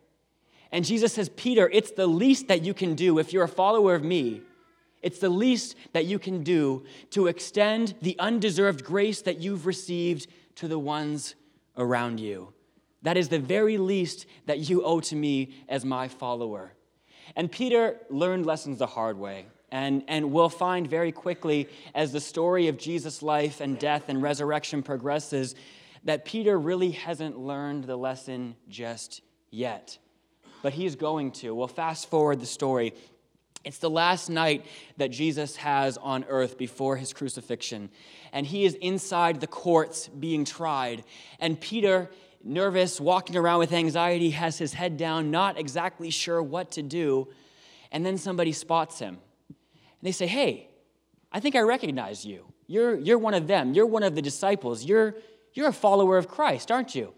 And 0.70 0.84
Jesus 0.84 1.12
says, 1.12 1.28
Peter, 1.30 1.68
it's 1.72 1.92
the 1.92 2.06
least 2.06 2.48
that 2.48 2.62
you 2.62 2.74
can 2.74 2.94
do 2.94 3.18
if 3.18 3.32
you're 3.32 3.44
a 3.44 3.48
follower 3.48 3.94
of 3.94 4.04
me. 4.04 4.42
It's 5.02 5.18
the 5.18 5.28
least 5.28 5.76
that 5.92 6.06
you 6.06 6.18
can 6.18 6.42
do 6.42 6.84
to 7.10 7.28
extend 7.28 7.94
the 8.02 8.18
undeserved 8.18 8.84
grace 8.84 9.22
that 9.22 9.40
you've 9.40 9.66
received 9.66 10.26
to 10.56 10.68
the 10.68 10.78
ones 10.78 11.34
around 11.76 12.20
you. 12.20 12.52
That 13.02 13.16
is 13.16 13.28
the 13.28 13.38
very 13.38 13.78
least 13.78 14.26
that 14.46 14.68
you 14.68 14.82
owe 14.82 15.00
to 15.00 15.16
me 15.16 15.54
as 15.68 15.84
my 15.84 16.08
follower. 16.08 16.72
And 17.36 17.50
Peter 17.50 17.96
learned 18.10 18.44
lessons 18.44 18.78
the 18.78 18.86
hard 18.86 19.18
way. 19.18 19.46
And, 19.70 20.02
and 20.08 20.32
we'll 20.32 20.48
find 20.48 20.88
very 20.88 21.12
quickly 21.12 21.68
as 21.94 22.10
the 22.10 22.20
story 22.20 22.68
of 22.68 22.78
Jesus' 22.78 23.22
life 23.22 23.60
and 23.60 23.78
death 23.78 24.08
and 24.08 24.22
resurrection 24.22 24.82
progresses 24.82 25.54
that 26.04 26.24
Peter 26.24 26.58
really 26.58 26.92
hasn't 26.92 27.38
learned 27.38 27.84
the 27.84 27.96
lesson 27.96 28.56
just 28.68 29.20
yet. 29.50 29.98
But 30.62 30.72
he's 30.72 30.96
going 30.96 31.32
to. 31.32 31.54
We'll 31.54 31.68
fast 31.68 32.10
forward 32.10 32.40
the 32.40 32.46
story. 32.46 32.94
It's 33.64 33.78
the 33.78 33.90
last 33.90 34.30
night 34.30 34.64
that 34.96 35.10
Jesus 35.10 35.56
has 35.56 35.96
on 35.98 36.24
earth 36.28 36.58
before 36.58 36.96
his 36.96 37.12
crucifixion. 37.12 37.90
And 38.32 38.46
he 38.46 38.64
is 38.64 38.74
inside 38.74 39.40
the 39.40 39.46
courts 39.46 40.08
being 40.08 40.44
tried. 40.44 41.04
And 41.40 41.60
Peter 41.60 42.10
nervous, 42.44 43.00
walking 43.00 43.36
around 43.36 43.58
with 43.58 43.72
anxiety, 43.72 44.30
has 44.30 44.58
his 44.58 44.72
head 44.72 44.96
down, 44.96 45.30
not 45.30 45.58
exactly 45.58 46.10
sure 46.10 46.42
what 46.42 46.70
to 46.72 46.82
do. 46.82 47.28
And 47.90 48.04
then 48.04 48.18
somebody 48.18 48.52
spots 48.52 48.98
him. 48.98 49.18
And 49.48 49.56
they 50.02 50.12
say, 50.12 50.26
Hey, 50.26 50.68
I 51.32 51.40
think 51.40 51.56
I 51.56 51.60
recognize 51.60 52.24
you. 52.24 52.44
You're, 52.66 52.96
you're 52.98 53.18
one 53.18 53.34
of 53.34 53.46
them. 53.46 53.74
You're 53.74 53.86
one 53.86 54.02
of 54.02 54.14
the 54.14 54.22
disciples. 54.22 54.84
You're, 54.84 55.14
you're 55.54 55.68
a 55.68 55.72
follower 55.72 56.18
of 56.18 56.28
Christ, 56.28 56.70
aren't 56.70 56.94
you? 56.94 57.12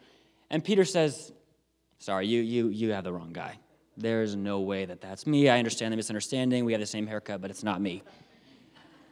And 0.49 0.65
Peter 0.65 0.85
says, 0.85 1.33
Sorry, 2.01 2.27
you, 2.27 2.41
you, 2.41 2.69
you 2.69 2.93
have 2.93 3.05
the 3.05 3.13
wrong 3.13 3.33
guy. 3.33 3.59
There's 3.97 4.35
no 4.35 4.61
way 4.61 4.87
that 4.87 5.03
that's 5.03 5.27
me. 5.27 5.51
I 5.51 5.59
understand 5.59 5.93
the 5.93 5.97
misunderstanding. 5.97 6.65
We 6.65 6.73
have 6.73 6.81
the 6.81 6.87
same 6.87 7.07
haircut, 7.07 7.43
but 7.43 7.51
it's 7.51 7.63
not 7.63 7.81
me. 7.81 8.03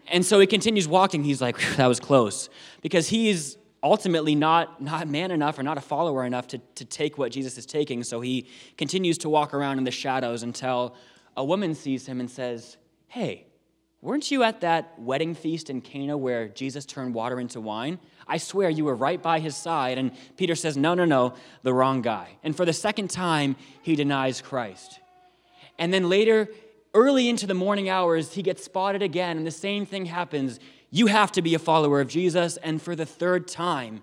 And 0.09 0.25
so 0.25 0.41
he 0.41 0.47
continues 0.47 0.89
walking. 0.89 1.23
He's 1.23 1.43
like, 1.43 1.59
that 1.77 1.87
was 1.87 2.01
close. 2.01 2.49
Because 2.81 3.07
he's 3.09 3.59
ultimately 3.83 4.35
not, 4.35 4.81
not 4.81 5.07
man 5.07 5.31
enough 5.31 5.59
or 5.59 5.63
not 5.63 5.77
a 5.77 5.83
follower 5.83 6.25
enough 6.25 6.47
to, 6.49 6.59
to 6.77 6.85
take 6.87 7.19
what 7.19 7.31
Jesus 7.31 7.59
is 7.59 7.67
taking. 7.67 8.03
So 8.03 8.23
he 8.23 8.47
continues 8.79 9.19
to 9.19 9.29
walk 9.29 9.53
around 9.53 9.77
in 9.77 9.85
the 9.85 9.91
shadows 9.91 10.43
until 10.43 10.97
a 11.37 11.45
woman 11.45 11.75
sees 11.75 12.07
him 12.07 12.21
and 12.21 12.31
says, 12.31 12.79
Hey, 13.07 13.47
weren't 14.01 14.31
you 14.31 14.43
at 14.45 14.63
that 14.63 14.99
wedding 14.99 15.35
feast 15.35 15.69
in 15.69 15.83
Cana 15.83 16.17
where 16.17 16.49
Jesus 16.49 16.87
turned 16.87 17.15
water 17.15 17.39
into 17.39 17.61
wine? 17.61 17.99
I 18.29 18.39
swear 18.39 18.69
you 18.69 18.85
were 18.85 18.95
right 18.95 19.21
by 19.21 19.41
his 19.41 19.57
side. 19.57 19.99
And 19.99 20.13
Peter 20.37 20.55
says, 20.55 20.77
No, 20.77 20.95
no, 20.95 21.05
no, 21.05 21.35
the 21.63 21.73
wrong 21.73 22.03
guy. 22.03 22.37
And 22.43 22.57
for 22.57 22.65
the 22.65 22.73
second 22.73 23.09
time, 23.11 23.57
he 23.83 23.97
denies 23.97 24.41
Christ. 24.41 25.01
And 25.79 25.93
then 25.93 26.09
later, 26.09 26.49
early 26.95 27.29
into 27.29 27.47
the 27.47 27.55
morning 27.55 27.89
hours, 27.89 28.35
he 28.35 28.43
gets 28.43 28.65
spotted 28.65 29.03
again, 29.03 29.37
and 29.37 29.47
the 29.47 29.51
same 29.51 29.87
thing 29.87 30.07
happens. 30.07 30.59
You 30.91 31.07
have 31.07 31.33
to 31.33 31.43
be 31.43 31.55
a 31.55 31.59
follower 31.59 32.01
of 32.01 32.09
Jesus. 32.09 32.57
And 32.59 32.81
for 32.83 32.97
the 32.97 33.07
third 33.07 33.49
time, 33.49 34.03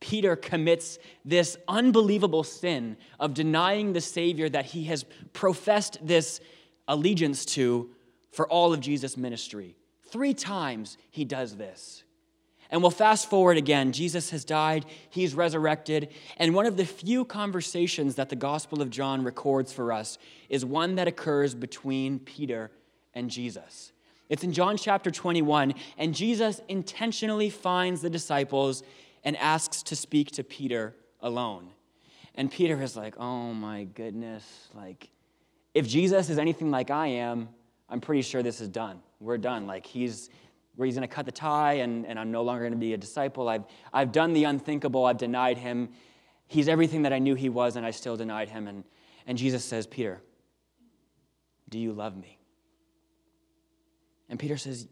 Peter 0.00 0.36
commits 0.36 0.98
this 1.24 1.56
unbelievable 1.68 2.44
sin 2.44 2.96
of 3.18 3.34
denying 3.34 3.92
the 3.92 4.00
Savior 4.00 4.48
that 4.48 4.66
he 4.66 4.84
has 4.84 5.04
professed 5.32 5.98
this 6.02 6.40
allegiance 6.86 7.44
to 7.44 7.90
for 8.30 8.46
all 8.48 8.72
of 8.72 8.80
Jesus' 8.80 9.16
ministry. 9.16 9.76
Three 10.04 10.34
times 10.34 10.98
he 11.10 11.24
does 11.24 11.56
this. 11.56 12.04
And 12.70 12.82
we'll 12.82 12.90
fast 12.90 13.30
forward 13.30 13.56
again. 13.56 13.92
Jesus 13.92 14.30
has 14.30 14.44
died, 14.44 14.86
he's 15.08 15.34
resurrected, 15.34 16.08
and 16.36 16.54
one 16.54 16.66
of 16.66 16.76
the 16.76 16.84
few 16.84 17.24
conversations 17.24 18.16
that 18.16 18.28
the 18.28 18.36
Gospel 18.36 18.82
of 18.82 18.90
John 18.90 19.22
records 19.22 19.72
for 19.72 19.92
us 19.92 20.18
is 20.48 20.64
one 20.64 20.96
that 20.96 21.08
occurs 21.08 21.54
between 21.54 22.18
Peter 22.18 22.70
and 23.14 23.30
Jesus. 23.30 23.92
It's 24.28 24.42
in 24.42 24.52
John 24.52 24.76
chapter 24.76 25.10
21, 25.10 25.74
and 25.98 26.14
Jesus 26.14 26.60
intentionally 26.68 27.50
finds 27.50 28.02
the 28.02 28.10
disciples 28.10 28.82
and 29.22 29.36
asks 29.36 29.82
to 29.84 29.96
speak 29.96 30.32
to 30.32 30.42
Peter 30.44 30.94
alone. 31.20 31.70
And 32.34 32.50
Peter 32.50 32.80
is 32.82 32.96
like, 32.96 33.18
oh 33.18 33.54
my 33.54 33.84
goodness, 33.84 34.68
like, 34.74 35.10
if 35.74 35.86
Jesus 35.86 36.30
is 36.30 36.38
anything 36.38 36.70
like 36.70 36.90
I 36.90 37.06
am, 37.06 37.48
I'm 37.88 38.00
pretty 38.00 38.22
sure 38.22 38.42
this 38.42 38.60
is 38.60 38.68
done. 38.68 39.00
We're 39.20 39.38
done. 39.38 39.66
Like, 39.66 39.86
he's 39.86 40.28
where 40.76 40.86
he's 40.86 40.94
going 40.94 41.08
to 41.08 41.14
cut 41.14 41.26
the 41.26 41.32
tie 41.32 41.74
and, 41.74 42.06
and 42.06 42.18
I'm 42.18 42.30
no 42.30 42.42
longer 42.42 42.62
going 42.62 42.72
to 42.72 42.78
be 42.78 42.92
a 42.92 42.98
disciple. 42.98 43.48
I've, 43.48 43.64
I've 43.92 44.12
done 44.12 44.32
the 44.32 44.44
unthinkable. 44.44 45.06
I've 45.06 45.18
denied 45.18 45.58
him. 45.58 45.90
He's 46.46 46.68
everything 46.68 47.02
that 47.02 47.12
I 47.12 47.18
knew 47.18 47.34
he 47.34 47.48
was, 47.48 47.76
and 47.76 47.84
I 47.84 47.90
still 47.90 48.16
denied 48.16 48.50
him. 48.50 48.68
And, 48.68 48.84
and 49.26 49.36
Jesus 49.36 49.64
says, 49.64 49.86
Peter, 49.86 50.22
do 51.68 51.78
you 51.78 51.92
love 51.92 52.16
me? 52.16 52.38
And 54.28 54.38
Peter 54.38 54.56
says, 54.56 54.86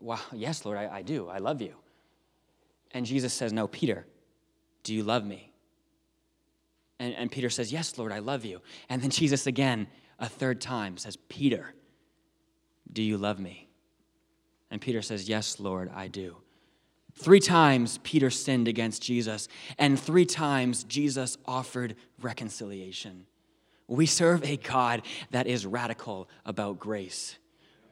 Wow, 0.00 0.18
yes, 0.32 0.64
Lord, 0.64 0.76
I, 0.76 0.96
I 0.96 1.02
do. 1.02 1.28
I 1.28 1.38
love 1.38 1.62
you. 1.62 1.74
And 2.90 3.06
Jesus 3.06 3.32
says, 3.32 3.52
No, 3.52 3.68
Peter, 3.68 4.06
do 4.82 4.94
you 4.94 5.04
love 5.04 5.24
me? 5.24 5.52
And, 6.98 7.14
and 7.14 7.30
Peter 7.30 7.48
says, 7.48 7.72
Yes, 7.72 7.96
Lord, 7.96 8.12
I 8.12 8.18
love 8.18 8.44
you. 8.44 8.60
And 8.88 9.00
then 9.00 9.10
Jesus 9.10 9.46
again, 9.46 9.86
a 10.18 10.28
third 10.28 10.60
time, 10.60 10.96
says, 10.98 11.16
Peter, 11.28 11.74
do 12.92 13.02
you 13.02 13.16
love 13.16 13.38
me? 13.38 13.68
And 14.72 14.80
Peter 14.80 15.02
says, 15.02 15.28
Yes, 15.28 15.60
Lord, 15.60 15.90
I 15.94 16.08
do. 16.08 16.38
Three 17.14 17.40
times 17.40 17.98
Peter 18.02 18.30
sinned 18.30 18.66
against 18.66 19.02
Jesus, 19.02 19.46
and 19.78 20.00
three 20.00 20.24
times 20.24 20.82
Jesus 20.84 21.36
offered 21.46 21.94
reconciliation. 22.22 23.26
We 23.86 24.06
serve 24.06 24.42
a 24.44 24.56
God 24.56 25.02
that 25.30 25.46
is 25.46 25.66
radical 25.66 26.28
about 26.46 26.80
grace 26.80 27.36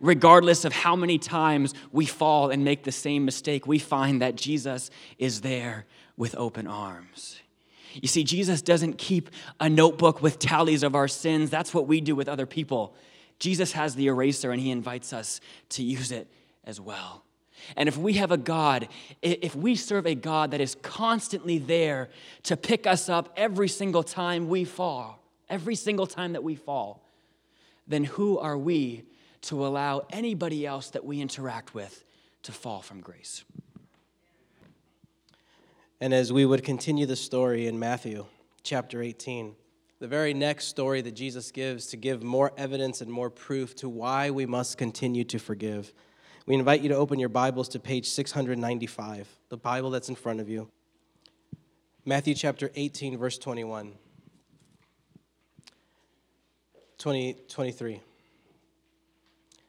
regardless 0.01 0.65
of 0.65 0.73
how 0.73 0.97
many 0.97 1.19
times 1.19 1.75
we 1.93 2.07
fall 2.07 2.49
and 2.49 2.65
make 2.65 2.85
the 2.85 2.93
same 2.93 3.23
mistake, 3.27 3.67
we 3.67 3.79
find 3.79 4.23
that 4.23 4.35
Jesus 4.35 4.91
is 5.19 5.43
there 5.43 5.85
with 6.17 6.35
open 6.37 6.67
arms. 6.67 7.39
You 7.93 8.09
see, 8.09 8.25
Jesus 8.25 8.63
doesn't 8.63 8.97
keep 8.97 9.29
a 9.61 9.69
notebook 9.69 10.23
with 10.23 10.39
tallies 10.39 10.83
of 10.83 10.95
our 10.95 11.07
sins. 11.07 11.51
That's 11.51 11.75
what 11.75 11.87
we 11.87 12.01
do 12.01 12.17
with 12.17 12.31
other 12.31 12.47
people. 12.47 12.95
Jesus 13.39 13.73
has 13.73 13.95
the 13.95 14.07
eraser 14.07 14.53
and 14.53 14.61
he 14.63 14.71
invites 14.71 15.13
us 15.13 15.41
to 15.71 15.83
use 15.83 16.13
it 16.13 16.29
as 16.65 16.81
well. 16.81 17.25
And 17.77 17.89
if 17.89 17.97
we 17.97 18.15
have 18.15 18.31
a 18.31 18.37
God, 18.37 18.89
if 19.23 19.55
we 19.55 19.77
serve 19.77 20.07
a 20.07 20.15
God 20.15 20.53
that 20.53 20.61
is 20.61 20.77
constantly 20.77 21.59
there 21.59 22.09
to 22.45 22.57
pick 22.57 22.87
us 22.87 23.09
up 23.09 23.33
every 23.37 23.69
single 23.69 24.03
time 24.03 24.49
we 24.49 24.65
fall, 24.65 25.23
every 25.49 25.75
single 25.75 26.07
time 26.07 26.33
that 26.33 26.43
we 26.43 26.55
fall, 26.55 27.03
then 27.87 28.05
who 28.05 28.39
are 28.39 28.57
we 28.57 29.05
to 29.43 29.67
allow 29.67 30.07
anybody 30.11 30.67
else 30.67 30.91
that 30.91 31.05
we 31.05 31.21
interact 31.21 31.75
with 31.75 32.05
to 32.43 32.53
fall 32.53 32.81
from 32.81 33.01
grace. 33.01 33.45
And 36.01 36.15
as 36.15 36.33
we 36.33 36.47
would 36.47 36.65
continue 36.65 37.05
the 37.05 37.17
story 37.17 37.67
in 37.67 37.79
Matthew 37.79 38.25
chapter 38.63 39.03
18, 39.03 39.55
the 39.99 40.09
very 40.09 40.33
next 40.33 40.67
story 40.67 41.03
that 41.03 41.13
Jesus 41.13 41.51
gives 41.51 41.89
to 41.89 41.99
give 41.99 42.23
more 42.23 42.53
evidence 42.57 43.03
and 43.03 43.11
more 43.11 43.29
proof 43.29 43.75
to 43.77 43.89
why 43.89 44.31
we 44.31 44.47
must 44.47 44.79
continue 44.79 45.25
to 45.25 45.39
forgive. 45.39 45.93
We 46.51 46.57
invite 46.57 46.81
you 46.81 46.89
to 46.89 46.97
open 46.97 47.21
your 47.21 47.29
Bibles 47.29 47.69
to 47.69 47.79
page 47.79 48.09
695, 48.09 49.29
the 49.51 49.57
Bible 49.57 49.89
that's 49.91 50.09
in 50.09 50.17
front 50.17 50.41
of 50.41 50.49
you. 50.49 50.69
Matthew 52.05 52.35
chapter 52.35 52.73
18, 52.75 53.17
verse 53.17 53.39
21. 53.39 53.93
20, 56.99 57.37
23. 57.49 58.01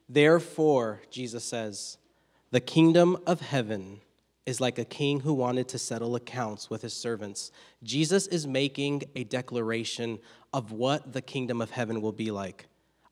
Therefore, 0.10 1.02
Jesus 1.12 1.44
says, 1.44 2.00
the 2.50 2.60
kingdom 2.60 3.16
of 3.28 3.42
heaven 3.42 4.02
is 4.48 4.60
like 4.60 4.80
a 4.80 4.86
king 4.86 5.20
who 5.20 5.36
wanted 5.36 5.68
to 5.68 5.78
settle 5.78 6.16
accounts 6.16 6.72
with 6.72 6.82
his 6.82 6.96
servants. 6.96 7.52
Jesus 7.84 8.26
is 8.26 8.48
making 8.48 9.04
a 9.16 9.24
declaration 9.24 10.18
of 10.52 10.72
what 10.72 11.14
the 11.14 11.22
kingdom 11.22 11.62
of 11.62 11.70
heaven 11.70 12.02
will 12.02 12.12
be 12.12 12.32
like. 12.32 12.66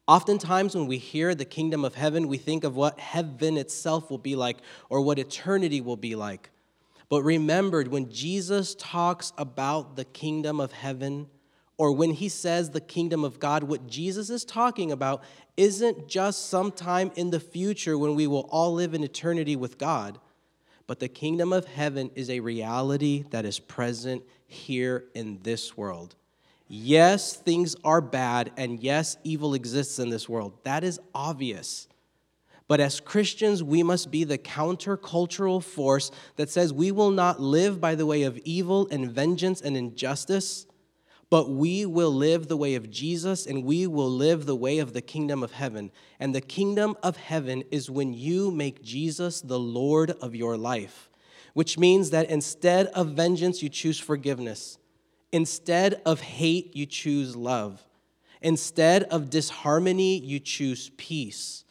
Oftentimes, 0.09 0.73
when 0.73 0.87
we 0.87 0.97
hear 0.97 1.35
the 1.35 1.45
kingdom 1.45 1.85
of 1.85 1.93
heaven, 1.93 2.27
we 2.27 2.39
think 2.39 2.63
of 2.63 2.75
what 2.75 2.99
heaven 2.99 3.57
itself 3.57 4.09
will 4.09 4.17
be 4.17 4.35
like 4.35 4.57
or 4.89 5.01
what 5.01 5.19
eternity 5.19 5.81
will 5.81 5.97
be 5.97 6.15
like. 6.15 6.49
But 7.09 7.21
remember, 7.21 7.83
when 7.83 8.11
Jesus 8.11 8.73
talks 8.73 9.33
about 9.37 9.97
the 9.97 10.05
kingdom 10.05 10.59
of 10.59 10.71
heaven, 10.71 11.27
or 11.77 11.91
when 11.91 12.09
he 12.09 12.27
says 12.27 12.71
the 12.71 12.81
kingdom 12.81 13.23
of 13.23 13.39
God, 13.39 13.61
what 13.61 13.85
Jesus 13.85 14.31
is 14.31 14.43
talking 14.43 14.91
about 14.91 15.23
isn't 15.57 16.07
just 16.07 16.49
sometime 16.49 17.11
in 17.15 17.29
the 17.29 17.39
future 17.39 17.95
when 17.95 18.15
we 18.15 18.25
will 18.25 18.49
all 18.49 18.73
live 18.73 18.95
in 18.95 19.03
eternity 19.03 19.55
with 19.55 19.77
God, 19.77 20.17
but 20.87 20.99
the 20.99 21.07
kingdom 21.07 21.53
of 21.53 21.65
heaven 21.65 22.09
is 22.15 22.31
a 22.31 22.39
reality 22.39 23.25
that 23.29 23.45
is 23.45 23.59
present 23.59 24.23
here 24.47 25.05
in 25.13 25.37
this 25.43 25.77
world. 25.77 26.15
Yes, 26.71 27.33
things 27.33 27.75
are 27.83 27.99
bad, 27.99 28.51
and 28.55 28.79
yes, 28.79 29.17
evil 29.23 29.55
exists 29.55 29.97
in 29.97 30.09
this 30.09 30.29
world. 30.29 30.53
That 30.63 30.83
is 30.83 30.99
obvious. 31.15 31.87
But 32.67 32.79
as 32.79 32.99
Christians, 32.99 33.63
we 33.63 33.81
must 33.81 34.11
be 34.11 34.23
the 34.23 34.37
countercultural 34.37 35.63
force 35.63 36.11
that 36.35 36.51
says 36.51 36.71
we 36.71 36.91
will 36.91 37.09
not 37.09 37.41
live 37.41 37.81
by 37.81 37.95
the 37.95 38.05
way 38.05 38.21
of 38.21 38.37
evil 38.45 38.87
and 38.91 39.11
vengeance 39.11 39.59
and 39.61 39.75
injustice, 39.75 40.67
but 41.31 41.49
we 41.49 41.87
will 41.87 42.13
live 42.13 42.47
the 42.47 42.57
way 42.57 42.75
of 42.75 42.91
Jesus 42.91 43.47
and 43.47 43.63
we 43.63 43.87
will 43.87 44.09
live 44.09 44.45
the 44.45 44.55
way 44.55 44.77
of 44.77 44.93
the 44.93 45.01
kingdom 45.01 45.41
of 45.41 45.53
heaven. 45.53 45.89
And 46.19 46.35
the 46.35 46.41
kingdom 46.41 46.95
of 47.01 47.17
heaven 47.17 47.63
is 47.71 47.89
when 47.89 48.13
you 48.13 48.51
make 48.51 48.83
Jesus 48.83 49.41
the 49.41 49.59
Lord 49.59 50.11
of 50.21 50.35
your 50.35 50.55
life, 50.55 51.09
which 51.55 51.79
means 51.79 52.11
that 52.11 52.29
instead 52.29 52.85
of 52.87 53.09
vengeance, 53.09 53.63
you 53.63 53.69
choose 53.69 53.99
forgiveness. 53.99 54.78
Instead 55.31 56.01
of 56.05 56.21
hate, 56.21 56.75
you 56.75 56.85
choose 56.85 57.35
love. 57.35 57.83
Instead 58.41 59.03
of 59.03 59.29
disharmony, 59.29 60.17
you 60.17 60.39
choose 60.39 60.91
peace. 60.97 61.65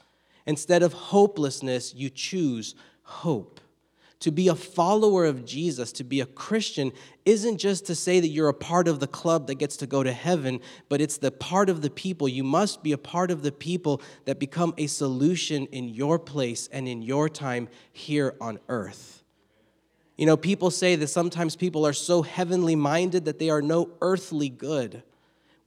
Instead 0.46 0.82
of 0.82 0.92
hopelessness, 0.92 1.94
you 1.94 2.10
choose 2.10 2.74
hope. 3.02 3.60
To 4.20 4.32
be 4.32 4.48
a 4.48 4.54
follower 4.54 5.26
of 5.26 5.44
Jesus, 5.44 5.92
to 5.92 6.04
be 6.04 6.20
a 6.20 6.26
Christian, 6.26 6.92
isn't 7.24 7.58
just 7.58 7.86
to 7.86 7.94
say 7.94 8.18
that 8.18 8.28
you're 8.28 8.48
a 8.48 8.54
part 8.54 8.88
of 8.88 8.98
the 8.98 9.06
club 9.06 9.46
that 9.46 9.56
gets 9.56 9.76
to 9.76 9.86
go 9.86 10.02
to 10.02 10.12
heaven, 10.12 10.60
but 10.88 11.00
it's 11.00 11.18
the 11.18 11.30
part 11.30 11.70
of 11.70 11.82
the 11.82 11.90
people. 11.90 12.28
You 12.28 12.42
must 12.42 12.82
be 12.82 12.92
a 12.92 12.98
part 12.98 13.30
of 13.30 13.42
the 13.42 13.52
people 13.52 14.02
that 14.24 14.40
become 14.40 14.74
a 14.76 14.88
solution 14.88 15.66
in 15.66 15.88
your 15.88 16.18
place 16.18 16.68
and 16.72 16.88
in 16.88 17.00
your 17.00 17.28
time 17.28 17.68
here 17.92 18.34
on 18.40 18.58
earth. 18.68 19.17
You 20.18 20.26
know, 20.26 20.36
people 20.36 20.72
say 20.72 20.96
that 20.96 21.06
sometimes 21.06 21.54
people 21.54 21.86
are 21.86 21.92
so 21.92 22.22
heavenly 22.22 22.74
minded 22.74 23.24
that 23.26 23.38
they 23.38 23.50
are 23.50 23.62
no 23.62 23.88
earthly 24.02 24.48
good. 24.48 25.04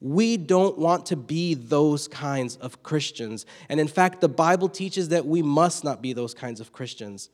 We 0.01 0.35
don't 0.35 0.77
want 0.77 1.05
to 1.07 1.15
be 1.15 1.53
those 1.53 2.09
kinds 2.09 2.57
of 2.57 2.83
Christians. 2.83 3.45
And 3.69 3.79
in 3.79 3.87
fact, 3.87 4.19
the 4.19 4.27
Bible 4.27 4.67
teaches 4.67 5.09
that 5.09 5.25
we 5.25 5.41
must 5.41 5.85
not 5.85 6.01
be 6.01 6.11
those 6.11 6.33
kinds 6.33 6.59
of 6.59 6.73
Christians. 6.73 7.29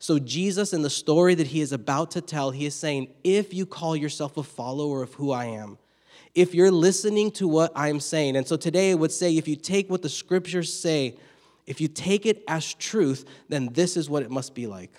So, 0.00 0.18
Jesus, 0.18 0.72
in 0.72 0.82
the 0.82 0.90
story 0.90 1.36
that 1.36 1.46
he 1.46 1.60
is 1.60 1.70
about 1.70 2.10
to 2.12 2.20
tell, 2.20 2.50
he 2.50 2.66
is 2.66 2.74
saying, 2.74 3.08
if 3.22 3.54
you 3.54 3.64
call 3.64 3.94
yourself 3.94 4.36
a 4.36 4.42
follower 4.42 5.00
of 5.00 5.14
who 5.14 5.30
I 5.30 5.44
am, 5.44 5.78
if 6.34 6.56
you're 6.56 6.72
listening 6.72 7.30
to 7.32 7.46
what 7.46 7.70
I'm 7.76 8.00
saying, 8.00 8.34
and 8.34 8.48
so 8.48 8.56
today 8.56 8.90
I 8.90 8.94
would 8.94 9.12
say, 9.12 9.36
if 9.36 9.46
you 9.46 9.54
take 9.54 9.88
what 9.90 10.02
the 10.02 10.08
scriptures 10.08 10.72
say, 10.72 11.16
if 11.68 11.80
you 11.80 11.86
take 11.86 12.26
it 12.26 12.42
as 12.48 12.74
truth, 12.74 13.26
then 13.48 13.68
this 13.74 13.96
is 13.96 14.10
what 14.10 14.24
it 14.24 14.30
must 14.30 14.56
be 14.56 14.66
like. 14.66 14.90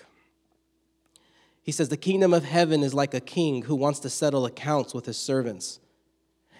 He 1.64 1.72
says, 1.72 1.88
The 1.88 1.96
kingdom 1.96 2.32
of 2.32 2.44
heaven 2.44 2.82
is 2.82 2.94
like 2.94 3.14
a 3.14 3.20
king 3.20 3.62
who 3.62 3.74
wants 3.74 3.98
to 4.00 4.10
settle 4.10 4.46
accounts 4.46 4.94
with 4.94 5.06
his 5.06 5.16
servants. 5.16 5.80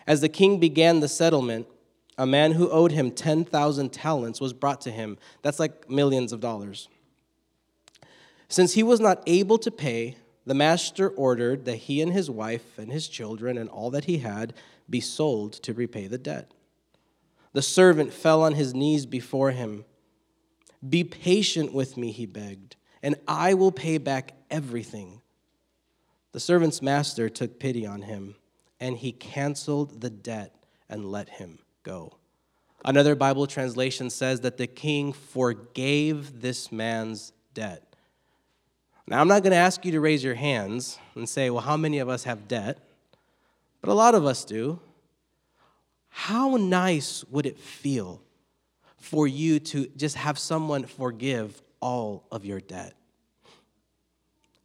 As 0.07 0.23
the 0.23 0.29
king 0.29 0.59
began 0.59 1.01
the 1.01 1.09
settlement, 1.09 1.69
a 2.17 2.27
man 2.27 2.53
who 2.53 2.71
owed 2.71 2.93
him 2.93 3.11
10,000 3.11 3.93
talents 3.93 4.41
was 4.41 4.53
brought 4.53 4.81
to 4.83 4.91
him. 4.91 5.19
That's 5.43 5.61
like 5.61 5.91
millions 5.91 6.33
of 6.33 6.41
dollars. 6.41 6.89
Since 8.49 8.73
he 8.73 8.83
was 8.83 8.99
not 8.99 9.23
able 9.27 9.59
to 9.59 9.71
pay, 9.71 10.17
the 10.47 10.55
master 10.55 11.09
ordered 11.11 11.65
that 11.67 11.77
he 11.77 12.01
and 12.01 12.13
his 12.13 12.31
wife 12.31 12.79
and 12.79 12.91
his 12.91 13.09
children 13.09 13.59
and 13.59 13.69
all 13.69 13.91
that 13.91 14.05
he 14.05 14.19
had 14.19 14.55
be 14.89 15.01
sold 15.01 15.53
to 15.55 15.75
repay 15.75 16.07
the 16.07 16.19
debt. 16.19 16.51
The 17.53 17.63
servant 17.63 18.13
fell 18.13 18.43
on 18.43 18.55
his 18.55 18.75
knees 18.75 19.07
before 19.07 19.51
him. 19.51 19.85
Be 20.87 21.05
patient 21.05 21.73
with 21.73 21.97
me, 21.97 22.11
he 22.11 22.27
begged, 22.27 22.77
and 23.03 23.17
I 23.27 23.55
will 23.55 23.73
pay 23.73 23.99
back 23.99 24.33
everything. 24.55 25.21
The 26.31 26.39
servant's 26.39 26.81
master 26.81 27.29
took 27.29 27.59
pity 27.59 27.85
on 27.85 28.03
him, 28.03 28.37
and 28.79 28.97
he 28.97 29.11
canceled 29.11 30.01
the 30.01 30.11
debt 30.11 30.55
and 30.89 31.11
let 31.11 31.29
him 31.29 31.59
go. 31.83 32.19
Another 32.85 33.17
Bible 33.17 33.49
translation 33.49 34.11
says 34.11 34.43
that 34.43 34.57
the 34.57 34.69
king 34.69 35.13
forgave 35.13 36.41
this 36.41 36.71
man's 36.71 37.33
debt. 37.53 37.83
Now, 39.09 39.21
I'm 39.21 39.27
not 39.29 39.43
going 39.43 39.51
to 39.51 39.57
ask 39.57 39.85
you 39.85 39.93
to 39.93 40.01
raise 40.01 40.23
your 40.23 40.35
hands 40.35 40.99
and 41.17 41.29
say, 41.29 41.51
well, 41.51 41.63
how 41.63 41.77
many 41.77 41.99
of 41.99 42.09
us 42.09 42.23
have 42.25 42.47
debt? 42.47 42.79
But 43.81 43.91
a 43.91 43.95
lot 43.95 44.15
of 44.15 44.25
us 44.25 44.45
do. 44.45 44.79
How 46.09 46.57
nice 46.57 47.25
would 47.25 47.45
it 47.45 47.59
feel 47.59 48.23
for 48.99 49.27
you 49.27 49.59
to 49.59 49.89
just 49.97 50.15
have 50.15 50.39
someone 50.39 50.85
forgive 50.85 51.61
all 51.81 52.25
of 52.31 52.45
your 52.45 52.61
debt? 52.61 52.95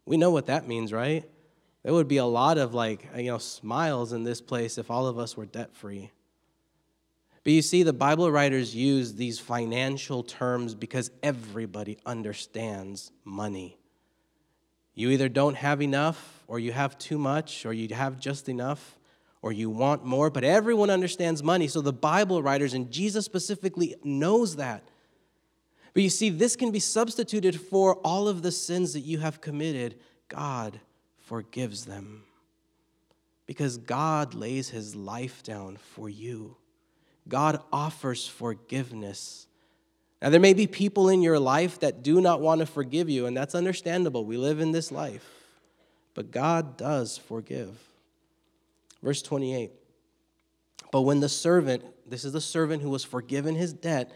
We 0.09 0.17
know 0.17 0.31
what 0.31 0.47
that 0.47 0.67
means, 0.67 0.91
right? 0.91 1.23
There 1.83 1.93
would 1.93 2.07
be 2.07 2.17
a 2.17 2.25
lot 2.25 2.57
of 2.57 2.73
like, 2.73 3.07
you 3.15 3.25
know, 3.25 3.37
smiles 3.37 4.11
in 4.11 4.23
this 4.23 4.41
place 4.41 4.79
if 4.79 4.89
all 4.89 5.05
of 5.05 5.19
us 5.19 5.37
were 5.37 5.45
debt 5.45 5.75
free. 5.75 6.09
But 7.43 7.53
you 7.53 7.61
see, 7.61 7.83
the 7.83 7.93
Bible 7.93 8.31
writers 8.31 8.75
use 8.75 9.13
these 9.13 9.37
financial 9.37 10.23
terms 10.23 10.73
because 10.73 11.11
everybody 11.21 11.99
understands 12.07 13.11
money. 13.23 13.77
You 14.95 15.11
either 15.11 15.29
don't 15.29 15.55
have 15.55 15.79
enough, 15.79 16.43
or 16.47 16.57
you 16.57 16.71
have 16.71 16.97
too 16.97 17.19
much, 17.19 17.63
or 17.63 17.71
you 17.71 17.93
have 17.93 18.19
just 18.19 18.49
enough, 18.49 18.97
or 19.43 19.51
you 19.51 19.69
want 19.69 20.05
more, 20.05 20.31
but 20.31 20.43
everyone 20.43 20.89
understands 20.89 21.43
money. 21.43 21.67
So 21.67 21.81
the 21.81 21.93
Bible 21.93 22.41
writers, 22.41 22.73
and 22.73 22.89
Jesus 22.89 23.25
specifically, 23.25 23.93
knows 24.03 24.55
that. 24.55 24.89
But 25.99 26.03
you 26.03 26.09
see, 26.09 26.29
this 26.29 26.55
can 26.55 26.71
be 26.71 26.79
substituted 26.79 27.59
for 27.59 27.95
all 28.05 28.29
of 28.29 28.41
the 28.41 28.53
sins 28.53 28.93
that 28.93 29.01
you 29.01 29.17
have 29.17 29.41
committed. 29.41 29.99
God 30.29 30.79
forgives 31.25 31.83
them 31.83 32.23
because 33.45 33.75
God 33.75 34.33
lays 34.33 34.69
his 34.69 34.95
life 34.95 35.43
down 35.43 35.75
for 35.75 36.07
you. 36.07 36.55
God 37.27 37.61
offers 37.73 38.25
forgiveness. 38.25 39.47
Now, 40.21 40.29
there 40.29 40.39
may 40.39 40.53
be 40.53 40.67
people 40.67 41.09
in 41.09 41.21
your 41.21 41.37
life 41.37 41.81
that 41.81 42.01
do 42.01 42.21
not 42.21 42.39
want 42.39 42.59
to 42.59 42.65
forgive 42.65 43.09
you, 43.09 43.25
and 43.25 43.35
that's 43.35 43.53
understandable. 43.53 44.23
We 44.23 44.37
live 44.37 44.61
in 44.61 44.71
this 44.71 44.93
life. 44.93 45.29
But 46.13 46.31
God 46.31 46.77
does 46.77 47.17
forgive. 47.17 47.77
Verse 49.03 49.21
28 49.21 49.73
But 50.93 51.01
when 51.01 51.19
the 51.19 51.27
servant, 51.27 51.83
this 52.09 52.23
is 52.23 52.31
the 52.31 52.39
servant 52.39 52.83
who 52.83 52.89
was 52.89 53.03
forgiven 53.03 53.55
his 53.55 53.73
debt, 53.73 54.13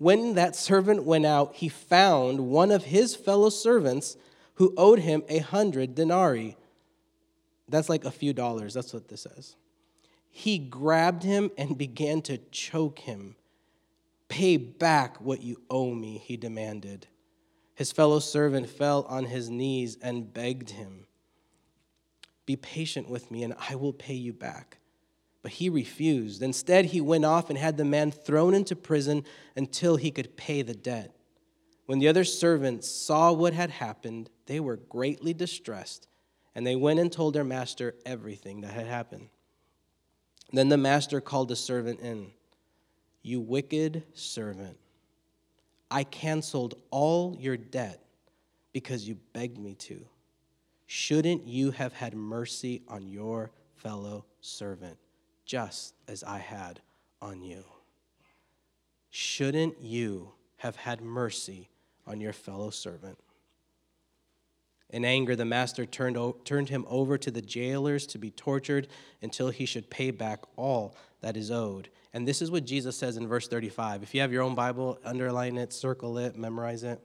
when 0.00 0.32
that 0.32 0.56
servant 0.56 1.04
went 1.04 1.26
out, 1.26 1.56
he 1.56 1.68
found 1.68 2.40
one 2.40 2.70
of 2.70 2.84
his 2.84 3.14
fellow 3.14 3.50
servants 3.50 4.16
who 4.54 4.72
owed 4.78 5.00
him 5.00 5.22
a 5.28 5.40
hundred 5.40 5.94
denarii. 5.94 6.56
That's 7.68 7.90
like 7.90 8.06
a 8.06 8.10
few 8.10 8.32
dollars. 8.32 8.72
That's 8.72 8.94
what 8.94 9.08
this 9.08 9.20
says. 9.24 9.56
He 10.30 10.56
grabbed 10.56 11.22
him 11.22 11.50
and 11.58 11.76
began 11.78 12.22
to 12.22 12.38
choke 12.50 13.00
him. 13.00 13.36
Pay 14.28 14.56
back 14.56 15.20
what 15.20 15.42
you 15.42 15.60
owe 15.68 15.90
me, 15.92 16.16
he 16.16 16.38
demanded. 16.38 17.06
His 17.74 17.92
fellow 17.92 18.20
servant 18.20 18.70
fell 18.70 19.04
on 19.06 19.26
his 19.26 19.50
knees 19.50 19.98
and 20.00 20.32
begged 20.32 20.70
him, 20.70 21.08
Be 22.46 22.56
patient 22.56 23.10
with 23.10 23.30
me, 23.30 23.42
and 23.42 23.52
I 23.68 23.74
will 23.74 23.92
pay 23.92 24.14
you 24.14 24.32
back. 24.32 24.78
But 25.42 25.52
he 25.52 25.68
refused. 25.68 26.42
Instead, 26.42 26.86
he 26.86 27.00
went 27.00 27.24
off 27.24 27.48
and 27.48 27.58
had 27.58 27.76
the 27.76 27.84
man 27.84 28.10
thrown 28.10 28.54
into 28.54 28.76
prison 28.76 29.24
until 29.56 29.96
he 29.96 30.10
could 30.10 30.36
pay 30.36 30.62
the 30.62 30.74
debt. 30.74 31.14
When 31.86 31.98
the 31.98 32.08
other 32.08 32.24
servants 32.24 32.88
saw 32.88 33.32
what 33.32 33.52
had 33.52 33.70
happened, 33.70 34.30
they 34.46 34.60
were 34.60 34.76
greatly 34.76 35.34
distressed, 35.34 36.06
and 36.54 36.66
they 36.66 36.76
went 36.76 37.00
and 37.00 37.10
told 37.10 37.34
their 37.34 37.44
master 37.44 37.94
everything 38.04 38.60
that 38.60 38.72
had 38.72 38.86
happened. 38.86 39.28
Then 40.52 40.68
the 40.68 40.76
master 40.76 41.20
called 41.20 41.48
the 41.48 41.56
servant 41.56 42.00
in. 42.00 42.32
You 43.22 43.40
wicked 43.40 44.04
servant, 44.14 44.78
I 45.90 46.04
canceled 46.04 46.74
all 46.90 47.36
your 47.38 47.56
debt 47.56 48.00
because 48.72 49.08
you 49.08 49.16
begged 49.32 49.58
me 49.58 49.74
to. 49.74 50.06
Shouldn't 50.86 51.46
you 51.46 51.72
have 51.72 51.92
had 51.92 52.14
mercy 52.14 52.82
on 52.88 53.08
your 53.08 53.50
fellow 53.76 54.24
servant, 54.40 54.96
just 55.50 55.94
as 56.06 56.22
I 56.22 56.38
had 56.38 56.78
on 57.20 57.42
you? 57.42 57.64
Shouldn't 59.10 59.80
you 59.80 60.30
have 60.58 60.76
had 60.76 61.00
mercy 61.00 61.70
on 62.06 62.20
your 62.20 62.32
fellow 62.32 62.70
servant? 62.70 63.18
In 64.90 65.04
anger, 65.04 65.34
the 65.34 65.44
master 65.44 65.84
turned, 65.86 66.16
turned 66.44 66.68
him 66.68 66.86
over 66.88 67.18
to 67.18 67.32
the 67.32 67.42
jailers 67.42 68.06
to 68.08 68.18
be 68.18 68.30
tortured 68.30 68.86
until 69.22 69.50
he 69.50 69.66
should 69.66 69.90
pay 69.90 70.12
back 70.12 70.38
all 70.54 70.94
that 71.20 71.36
is 71.36 71.50
owed. 71.50 71.88
And 72.12 72.28
this 72.28 72.40
is 72.40 72.52
what 72.52 72.64
Jesus 72.64 72.96
says 72.96 73.16
in 73.16 73.26
verse 73.26 73.48
35. 73.48 74.04
If 74.04 74.14
you 74.14 74.20
have 74.20 74.32
your 74.32 74.44
own 74.44 74.54
Bible, 74.54 75.00
underline 75.04 75.58
it, 75.58 75.72
circle 75.72 76.16
it, 76.18 76.36
memorize 76.36 76.84
it. 76.84 77.04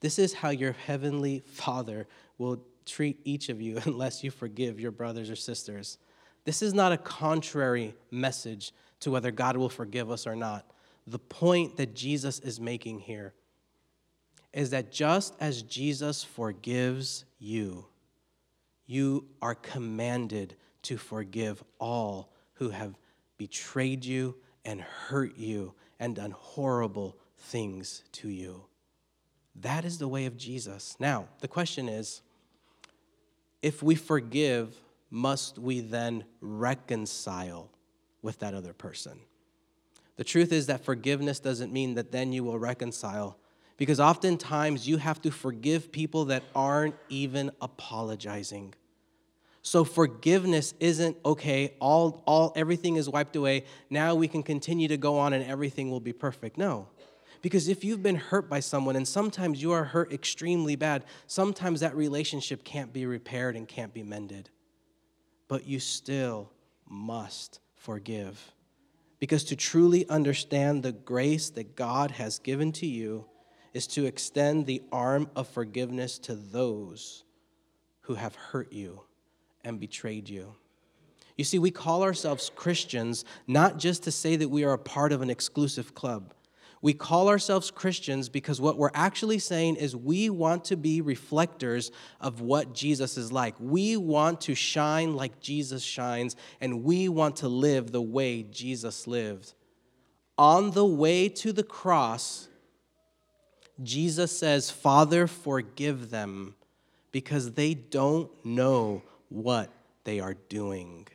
This 0.00 0.18
is 0.18 0.34
how 0.34 0.50
your 0.50 0.72
heavenly 0.72 1.44
Father 1.46 2.06
will 2.36 2.62
treat 2.84 3.20
each 3.24 3.48
of 3.48 3.62
you 3.62 3.80
unless 3.86 4.22
you 4.22 4.30
forgive 4.30 4.78
your 4.78 4.90
brothers 4.90 5.30
or 5.30 5.36
sisters. 5.36 5.96
This 6.44 6.62
is 6.62 6.74
not 6.74 6.92
a 6.92 6.98
contrary 6.98 7.94
message 8.10 8.72
to 9.00 9.10
whether 9.10 9.30
God 9.30 9.56
will 9.56 9.68
forgive 9.68 10.10
us 10.10 10.26
or 10.26 10.36
not. 10.36 10.70
The 11.06 11.18
point 11.18 11.76
that 11.76 11.94
Jesus 11.94 12.38
is 12.40 12.60
making 12.60 13.00
here 13.00 13.34
is 14.52 14.70
that 14.70 14.92
just 14.92 15.34
as 15.40 15.62
Jesus 15.62 16.22
forgives 16.22 17.24
you, 17.38 17.86
you 18.86 19.26
are 19.42 19.54
commanded 19.54 20.56
to 20.82 20.96
forgive 20.96 21.62
all 21.78 22.30
who 22.54 22.70
have 22.70 22.98
betrayed 23.36 24.04
you 24.04 24.36
and 24.64 24.80
hurt 24.80 25.36
you 25.36 25.74
and 25.98 26.14
done 26.14 26.30
horrible 26.30 27.16
things 27.36 28.04
to 28.12 28.28
you. 28.28 28.64
That 29.56 29.84
is 29.84 29.98
the 29.98 30.08
way 30.08 30.26
of 30.26 30.36
Jesus. 30.36 30.96
Now, 30.98 31.28
the 31.40 31.48
question 31.48 31.88
is 31.88 32.22
if 33.62 33.82
we 33.82 33.94
forgive 33.94 34.78
must 35.14 35.60
we 35.60 35.78
then 35.78 36.24
reconcile 36.40 37.70
with 38.20 38.40
that 38.40 38.52
other 38.52 38.72
person? 38.72 39.20
The 40.16 40.24
truth 40.24 40.52
is 40.52 40.66
that 40.66 40.84
forgiveness 40.84 41.38
doesn't 41.38 41.72
mean 41.72 41.94
that 41.94 42.10
then 42.10 42.32
you 42.32 42.42
will 42.42 42.58
reconcile, 42.58 43.38
because 43.76 44.00
oftentimes 44.00 44.88
you 44.88 44.96
have 44.96 45.22
to 45.22 45.30
forgive 45.30 45.92
people 45.92 46.24
that 46.26 46.42
aren't 46.52 46.96
even 47.08 47.52
apologizing. 47.60 48.74
So 49.62 49.84
forgiveness 49.84 50.74
isn't 50.80 51.16
okay, 51.24 51.74
all, 51.80 52.22
all 52.26 52.52
everything 52.56 52.96
is 52.96 53.08
wiped 53.08 53.36
away. 53.36 53.64
Now 53.90 54.16
we 54.16 54.26
can 54.26 54.42
continue 54.42 54.88
to 54.88 54.96
go 54.96 55.18
on 55.18 55.32
and 55.32 55.44
everything 55.44 55.90
will 55.90 56.00
be 56.00 56.12
perfect. 56.12 56.58
No. 56.58 56.88
Because 57.40 57.68
if 57.68 57.84
you've 57.84 58.02
been 58.02 58.16
hurt 58.16 58.50
by 58.50 58.60
someone, 58.60 58.96
and 58.96 59.06
sometimes 59.06 59.62
you 59.62 59.70
are 59.72 59.84
hurt 59.84 60.12
extremely 60.12 60.76
bad, 60.76 61.04
sometimes 61.26 61.80
that 61.80 61.94
relationship 61.94 62.64
can't 62.64 62.92
be 62.92 63.06
repaired 63.06 63.54
and 63.54 63.68
can't 63.68 63.94
be 63.94 64.02
mended. 64.02 64.50
But 65.48 65.66
you 65.66 65.80
still 65.80 66.50
must 66.88 67.60
forgive. 67.74 68.52
Because 69.18 69.44
to 69.44 69.56
truly 69.56 70.08
understand 70.08 70.82
the 70.82 70.92
grace 70.92 71.50
that 71.50 71.76
God 71.76 72.10
has 72.12 72.38
given 72.38 72.72
to 72.72 72.86
you 72.86 73.26
is 73.72 73.86
to 73.88 74.06
extend 74.06 74.66
the 74.66 74.82
arm 74.92 75.28
of 75.34 75.48
forgiveness 75.48 76.18
to 76.20 76.34
those 76.34 77.24
who 78.02 78.14
have 78.14 78.34
hurt 78.34 78.72
you 78.72 79.02
and 79.64 79.80
betrayed 79.80 80.28
you. 80.28 80.54
You 81.36 81.44
see, 81.44 81.58
we 81.58 81.70
call 81.70 82.02
ourselves 82.02 82.50
Christians 82.54 83.24
not 83.46 83.78
just 83.78 84.04
to 84.04 84.12
say 84.12 84.36
that 84.36 84.50
we 84.50 84.64
are 84.64 84.74
a 84.74 84.78
part 84.78 85.12
of 85.12 85.22
an 85.22 85.30
exclusive 85.30 85.94
club. 85.94 86.32
We 86.84 86.92
call 86.92 87.30
ourselves 87.30 87.70
Christians 87.70 88.28
because 88.28 88.60
what 88.60 88.76
we're 88.76 88.90
actually 88.92 89.38
saying 89.38 89.76
is 89.76 89.96
we 89.96 90.28
want 90.28 90.66
to 90.66 90.76
be 90.76 91.00
reflectors 91.00 91.90
of 92.20 92.42
what 92.42 92.74
Jesus 92.74 93.16
is 93.16 93.32
like. 93.32 93.54
We 93.58 93.96
want 93.96 94.42
to 94.42 94.54
shine 94.54 95.16
like 95.16 95.40
Jesus 95.40 95.82
shines, 95.82 96.36
and 96.60 96.84
we 96.84 97.08
want 97.08 97.36
to 97.36 97.48
live 97.48 97.90
the 97.90 98.02
way 98.02 98.42
Jesus 98.42 99.06
lived. 99.06 99.54
On 100.36 100.72
the 100.72 100.84
way 100.84 101.30
to 101.30 101.54
the 101.54 101.62
cross, 101.62 102.48
Jesus 103.82 104.38
says, 104.38 104.70
Father, 104.70 105.26
forgive 105.26 106.10
them 106.10 106.54
because 107.12 107.52
they 107.52 107.72
don't 107.72 108.30
know 108.44 109.02
what 109.30 109.70
they 110.04 110.20
are 110.20 110.36
doing. 110.50 111.08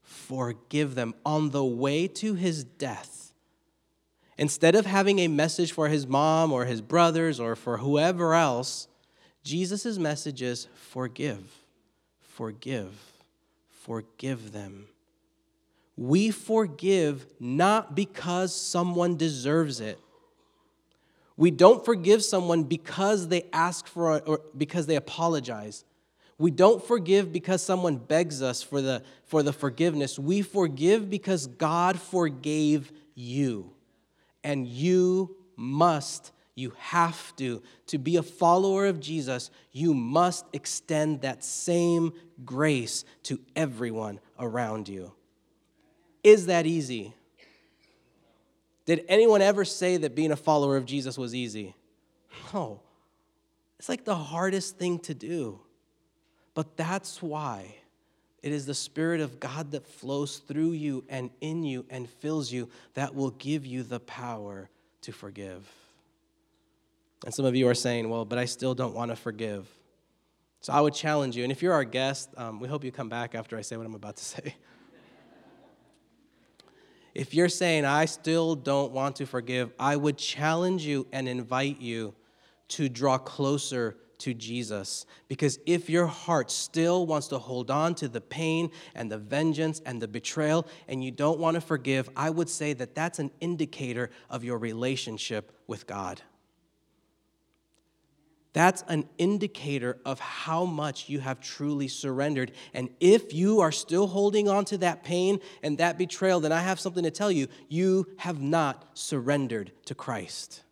Forgive 0.00 0.94
them. 0.94 1.14
On 1.26 1.50
the 1.50 1.64
way 1.64 2.06
to 2.06 2.34
his 2.34 2.62
death, 2.62 3.27
instead 4.38 4.74
of 4.74 4.86
having 4.86 5.18
a 5.18 5.28
message 5.28 5.72
for 5.72 5.88
his 5.88 6.06
mom 6.06 6.52
or 6.52 6.64
his 6.64 6.80
brothers 6.80 7.40
or 7.40 7.56
for 7.56 7.78
whoever 7.78 8.34
else, 8.34 8.88
Jesus' 9.42 9.98
message 9.98 10.40
is 10.40 10.68
forgive, 10.74 11.58
forgive, 12.20 12.94
forgive 13.68 14.52
them. 14.52 14.86
We 15.96 16.30
forgive 16.30 17.26
not 17.40 17.96
because 17.96 18.54
someone 18.54 19.16
deserves 19.16 19.80
it. 19.80 19.98
We 21.36 21.50
don't 21.50 21.84
forgive 21.84 22.22
someone 22.24 22.64
because 22.64 23.28
they 23.28 23.44
ask 23.52 23.86
for 23.86 24.20
or 24.20 24.40
because 24.56 24.86
they 24.86 24.96
apologize. 24.96 25.84
We 26.36 26.52
don't 26.52 26.84
forgive 26.84 27.32
because 27.32 27.62
someone 27.62 27.96
begs 27.96 28.42
us 28.42 28.62
for 28.62 28.80
the, 28.80 29.02
for 29.24 29.42
the 29.42 29.52
forgiveness. 29.52 30.18
We 30.18 30.42
forgive 30.42 31.10
because 31.10 31.48
God 31.48 31.98
forgave 31.98 32.92
you. 33.16 33.72
And 34.44 34.66
you 34.66 35.36
must, 35.56 36.32
you 36.54 36.72
have 36.78 37.34
to, 37.36 37.62
to 37.88 37.98
be 37.98 38.16
a 38.16 38.22
follower 38.22 38.86
of 38.86 39.00
Jesus, 39.00 39.50
you 39.72 39.94
must 39.94 40.46
extend 40.52 41.22
that 41.22 41.44
same 41.44 42.12
grace 42.44 43.04
to 43.24 43.40
everyone 43.56 44.20
around 44.38 44.88
you. 44.88 45.12
Is 46.22 46.46
that 46.46 46.66
easy? 46.66 47.14
Did 48.86 49.04
anyone 49.08 49.42
ever 49.42 49.64
say 49.64 49.98
that 49.98 50.14
being 50.14 50.32
a 50.32 50.36
follower 50.36 50.76
of 50.76 50.86
Jesus 50.86 51.18
was 51.18 51.34
easy? 51.34 51.74
No. 52.54 52.80
It's 53.78 53.88
like 53.88 54.04
the 54.04 54.16
hardest 54.16 54.78
thing 54.78 54.98
to 55.00 55.14
do. 55.14 55.60
But 56.54 56.76
that's 56.76 57.22
why 57.22 57.76
it 58.42 58.52
is 58.52 58.66
the 58.66 58.74
Spirit 58.74 59.20
of 59.20 59.40
God 59.40 59.72
that 59.72 59.86
flows 59.86 60.38
through 60.38 60.72
you 60.72 61.04
and 61.08 61.30
in 61.40 61.64
you 61.64 61.84
and 61.90 62.08
fills 62.08 62.52
you 62.52 62.68
that 62.94 63.14
will 63.14 63.30
give 63.32 63.66
you 63.66 63.82
the 63.82 64.00
power 64.00 64.70
to 65.02 65.12
forgive. 65.12 65.68
And 67.24 67.34
some 67.34 67.44
of 67.44 67.56
you 67.56 67.68
are 67.68 67.74
saying, 67.74 68.08
well, 68.08 68.24
but 68.24 68.38
I 68.38 68.44
still 68.44 68.74
don't 68.74 68.94
want 68.94 69.10
to 69.10 69.16
forgive. 69.16 69.66
So 70.60 70.72
I 70.72 70.80
would 70.80 70.94
challenge 70.94 71.36
you, 71.36 71.42
and 71.42 71.52
if 71.52 71.62
you're 71.62 71.72
our 71.72 71.84
guest, 71.84 72.30
um, 72.36 72.60
we 72.60 72.68
hope 72.68 72.84
you 72.84 72.92
come 72.92 73.08
back 73.08 73.34
after 73.34 73.56
I 73.56 73.60
say 73.60 73.76
what 73.76 73.86
I'm 73.86 73.94
about 73.94 74.16
to 74.16 74.24
say. 74.24 74.54
if 77.14 77.34
you're 77.34 77.48
saying, 77.48 77.84
I 77.84 78.04
still 78.04 78.54
don't 78.54 78.92
want 78.92 79.16
to 79.16 79.26
forgive, 79.26 79.72
I 79.78 79.96
would 79.96 80.16
challenge 80.16 80.84
you 80.84 81.06
and 81.12 81.28
invite 81.28 81.80
you 81.80 82.14
to 82.68 82.88
draw 82.88 83.18
closer 83.18 83.96
to 84.18 84.34
Jesus. 84.34 85.06
Because 85.28 85.58
if 85.66 85.88
your 85.88 86.06
heart 86.06 86.50
still 86.50 87.06
wants 87.06 87.28
to 87.28 87.38
hold 87.38 87.70
on 87.70 87.94
to 87.96 88.08
the 88.08 88.20
pain 88.20 88.70
and 88.94 89.10
the 89.10 89.18
vengeance 89.18 89.80
and 89.84 90.00
the 90.00 90.08
betrayal 90.08 90.66
and 90.88 91.02
you 91.02 91.10
don't 91.10 91.38
want 91.38 91.54
to 91.54 91.60
forgive, 91.60 92.08
I 92.16 92.30
would 92.30 92.48
say 92.48 92.72
that 92.74 92.94
that's 92.94 93.18
an 93.18 93.30
indicator 93.40 94.10
of 94.30 94.44
your 94.44 94.58
relationship 94.58 95.52
with 95.66 95.86
God. 95.86 96.22
That's 98.54 98.82
an 98.88 99.08
indicator 99.18 99.98
of 100.04 100.18
how 100.18 100.64
much 100.64 101.08
you 101.08 101.20
have 101.20 101.38
truly 101.38 101.86
surrendered. 101.86 102.52
And 102.74 102.88
if 102.98 103.32
you 103.32 103.60
are 103.60 103.70
still 103.70 104.06
holding 104.06 104.48
on 104.48 104.64
to 104.66 104.78
that 104.78 105.04
pain 105.04 105.38
and 105.62 105.78
that 105.78 105.98
betrayal, 105.98 106.40
then 106.40 106.50
I 106.50 106.60
have 106.60 106.80
something 106.80 107.04
to 107.04 107.10
tell 107.10 107.30
you. 107.30 107.46
You 107.68 108.06
have 108.16 108.40
not 108.40 108.98
surrendered 108.98 109.70
to 109.84 109.94
Christ. 109.94 110.62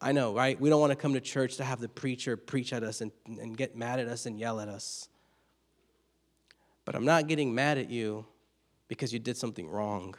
I 0.00 0.12
know, 0.12 0.34
right? 0.34 0.58
We 0.58 0.70
don't 0.70 0.80
want 0.80 0.92
to 0.92 0.96
come 0.96 1.12
to 1.14 1.20
church 1.20 1.56
to 1.56 1.64
have 1.64 1.80
the 1.80 1.88
preacher 1.88 2.36
preach 2.36 2.72
at 2.72 2.82
us 2.82 3.00
and, 3.00 3.12
and 3.26 3.56
get 3.56 3.76
mad 3.76 4.00
at 4.00 4.08
us 4.08 4.26
and 4.26 4.38
yell 4.38 4.60
at 4.60 4.68
us. 4.68 5.08
But 6.84 6.94
I'm 6.94 7.04
not 7.04 7.28
getting 7.28 7.54
mad 7.54 7.76
at 7.76 7.90
you 7.90 8.24
because 8.88 9.12
you 9.12 9.18
did 9.18 9.36
something 9.36 9.68
wrong. 9.68 10.14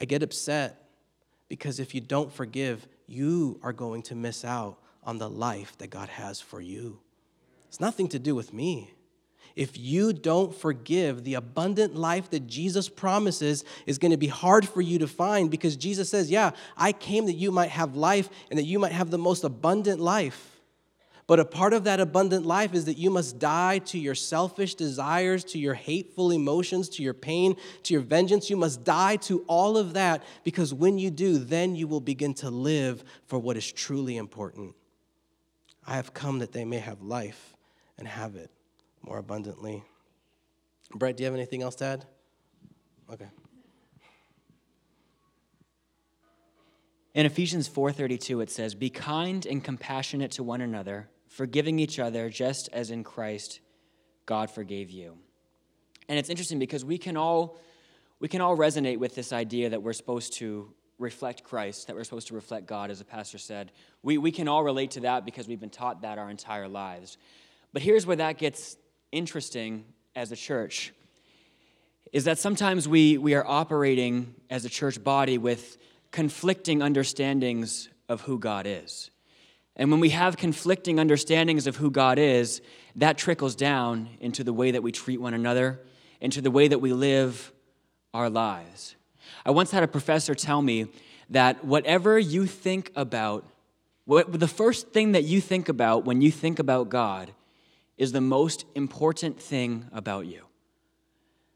I 0.00 0.04
get 0.04 0.22
upset 0.22 0.88
because 1.48 1.80
if 1.80 1.94
you 1.94 2.00
don't 2.00 2.32
forgive, 2.32 2.86
you 3.06 3.58
are 3.62 3.72
going 3.72 4.02
to 4.02 4.14
miss 4.14 4.44
out 4.44 4.78
on 5.02 5.18
the 5.18 5.28
life 5.28 5.76
that 5.78 5.90
God 5.90 6.08
has 6.08 6.40
for 6.40 6.60
you. 6.60 7.00
It's 7.68 7.80
nothing 7.80 8.08
to 8.08 8.18
do 8.18 8.34
with 8.34 8.52
me 8.52 8.94
if 9.56 9.78
you 9.78 10.12
don't 10.12 10.54
forgive, 10.54 11.22
the 11.22 11.34
abundant 11.34 11.94
life 11.94 12.30
that 12.30 12.46
Jesus 12.46 12.88
promises 12.88 13.64
is 13.86 13.98
going 13.98 14.10
to 14.10 14.16
be 14.16 14.26
hard 14.26 14.68
for 14.68 14.80
you 14.80 14.98
to 14.98 15.06
find 15.06 15.50
because 15.50 15.76
Jesus 15.76 16.08
says, 16.08 16.30
Yeah, 16.30 16.50
I 16.76 16.92
came 16.92 17.26
that 17.26 17.34
you 17.34 17.52
might 17.52 17.70
have 17.70 17.96
life 17.96 18.28
and 18.50 18.58
that 18.58 18.64
you 18.64 18.78
might 18.78 18.92
have 18.92 19.10
the 19.10 19.18
most 19.18 19.44
abundant 19.44 20.00
life. 20.00 20.50
But 21.26 21.40
a 21.40 21.44
part 21.44 21.72
of 21.72 21.84
that 21.84 22.00
abundant 22.00 22.44
life 22.44 22.74
is 22.74 22.84
that 22.84 22.98
you 22.98 23.10
must 23.10 23.38
die 23.38 23.78
to 23.78 23.98
your 23.98 24.14
selfish 24.14 24.74
desires, 24.74 25.42
to 25.44 25.58
your 25.58 25.72
hateful 25.72 26.32
emotions, 26.32 26.88
to 26.90 27.02
your 27.02 27.14
pain, 27.14 27.56
to 27.84 27.94
your 27.94 28.02
vengeance. 28.02 28.50
You 28.50 28.58
must 28.58 28.84
die 28.84 29.16
to 29.16 29.42
all 29.46 29.78
of 29.78 29.94
that 29.94 30.22
because 30.42 30.74
when 30.74 30.98
you 30.98 31.10
do, 31.10 31.38
then 31.38 31.76
you 31.76 31.86
will 31.86 32.00
begin 32.00 32.34
to 32.34 32.50
live 32.50 33.04
for 33.26 33.38
what 33.38 33.56
is 33.56 33.72
truly 33.72 34.18
important. 34.18 34.74
I 35.86 35.94
have 35.96 36.12
come 36.12 36.40
that 36.40 36.52
they 36.52 36.64
may 36.66 36.78
have 36.78 37.00
life 37.00 37.56
and 37.96 38.06
have 38.06 38.34
it 38.36 38.50
more 39.04 39.18
abundantly. 39.18 39.84
Brett, 40.94 41.16
do 41.16 41.22
you 41.22 41.26
have 41.26 41.34
anything 41.34 41.62
else 41.62 41.74
to 41.76 41.84
add? 41.84 42.06
Okay. 43.12 43.28
In 47.14 47.26
Ephesians 47.26 47.68
4:32 47.68 48.40
it 48.40 48.50
says, 48.50 48.74
"Be 48.74 48.90
kind 48.90 49.46
and 49.46 49.62
compassionate 49.62 50.32
to 50.32 50.42
one 50.42 50.60
another, 50.60 51.10
forgiving 51.28 51.78
each 51.78 51.98
other 51.98 52.28
just 52.28 52.68
as 52.72 52.90
in 52.90 53.04
Christ 53.04 53.60
God 54.26 54.50
forgave 54.50 54.90
you." 54.90 55.18
And 56.08 56.18
it's 56.18 56.28
interesting 56.28 56.58
because 56.58 56.84
we 56.84 56.98
can 56.98 57.16
all 57.16 57.58
we 58.20 58.28
can 58.28 58.40
all 58.40 58.56
resonate 58.56 58.98
with 58.98 59.14
this 59.14 59.32
idea 59.32 59.70
that 59.70 59.82
we're 59.82 59.92
supposed 59.92 60.34
to 60.34 60.72
reflect 60.98 61.42
Christ, 61.42 61.88
that 61.88 61.96
we're 61.96 62.04
supposed 62.04 62.28
to 62.28 62.34
reflect 62.34 62.66
God, 62.66 62.90
as 62.90 63.00
the 63.00 63.04
pastor 63.04 63.38
said. 63.38 63.72
We, 64.02 64.16
we 64.16 64.30
can 64.30 64.48
all 64.48 64.62
relate 64.62 64.92
to 64.92 65.00
that 65.00 65.24
because 65.24 65.48
we've 65.48 65.60
been 65.60 65.68
taught 65.68 66.02
that 66.02 66.18
our 66.18 66.30
entire 66.30 66.68
lives. 66.68 67.18
But 67.72 67.82
here's 67.82 68.06
where 68.06 68.16
that 68.16 68.38
gets 68.38 68.76
interesting 69.14 69.84
as 70.16 70.32
a 70.32 70.36
church 70.36 70.92
is 72.12 72.24
that 72.24 72.38
sometimes 72.38 72.88
we, 72.88 73.18
we 73.18 73.34
are 73.34 73.46
operating 73.46 74.34
as 74.50 74.64
a 74.64 74.68
church 74.68 75.02
body 75.02 75.38
with 75.38 75.78
conflicting 76.10 76.82
understandings 76.82 77.88
of 78.08 78.20
who 78.22 78.38
God 78.38 78.66
is. 78.68 79.10
And 79.76 79.90
when 79.90 79.98
we 79.98 80.10
have 80.10 80.36
conflicting 80.36 81.00
understandings 81.00 81.66
of 81.66 81.76
who 81.76 81.90
God 81.90 82.18
is, 82.18 82.60
that 82.96 83.18
trickles 83.18 83.56
down 83.56 84.10
into 84.20 84.44
the 84.44 84.52
way 84.52 84.70
that 84.70 84.82
we 84.82 84.92
treat 84.92 85.20
one 85.20 85.34
another, 85.34 85.80
into 86.20 86.40
the 86.40 86.50
way 86.50 86.68
that 86.68 86.78
we 86.78 86.92
live 86.92 87.52
our 88.12 88.30
lives. 88.30 88.94
I 89.44 89.50
once 89.50 89.72
had 89.72 89.82
a 89.82 89.88
professor 89.88 90.34
tell 90.34 90.62
me 90.62 90.86
that 91.30 91.64
whatever 91.64 92.16
you 92.18 92.46
think 92.46 92.92
about, 92.94 93.44
what, 94.04 94.38
the 94.38 94.46
first 94.46 94.90
thing 94.90 95.12
that 95.12 95.24
you 95.24 95.40
think 95.40 95.68
about 95.68 96.04
when 96.04 96.20
you 96.20 96.30
think 96.30 96.60
about 96.60 96.88
God 96.90 97.32
is 97.96 98.12
the 98.12 98.20
most 98.20 98.64
important 98.74 99.40
thing 99.40 99.86
about 99.92 100.26
you. 100.26 100.44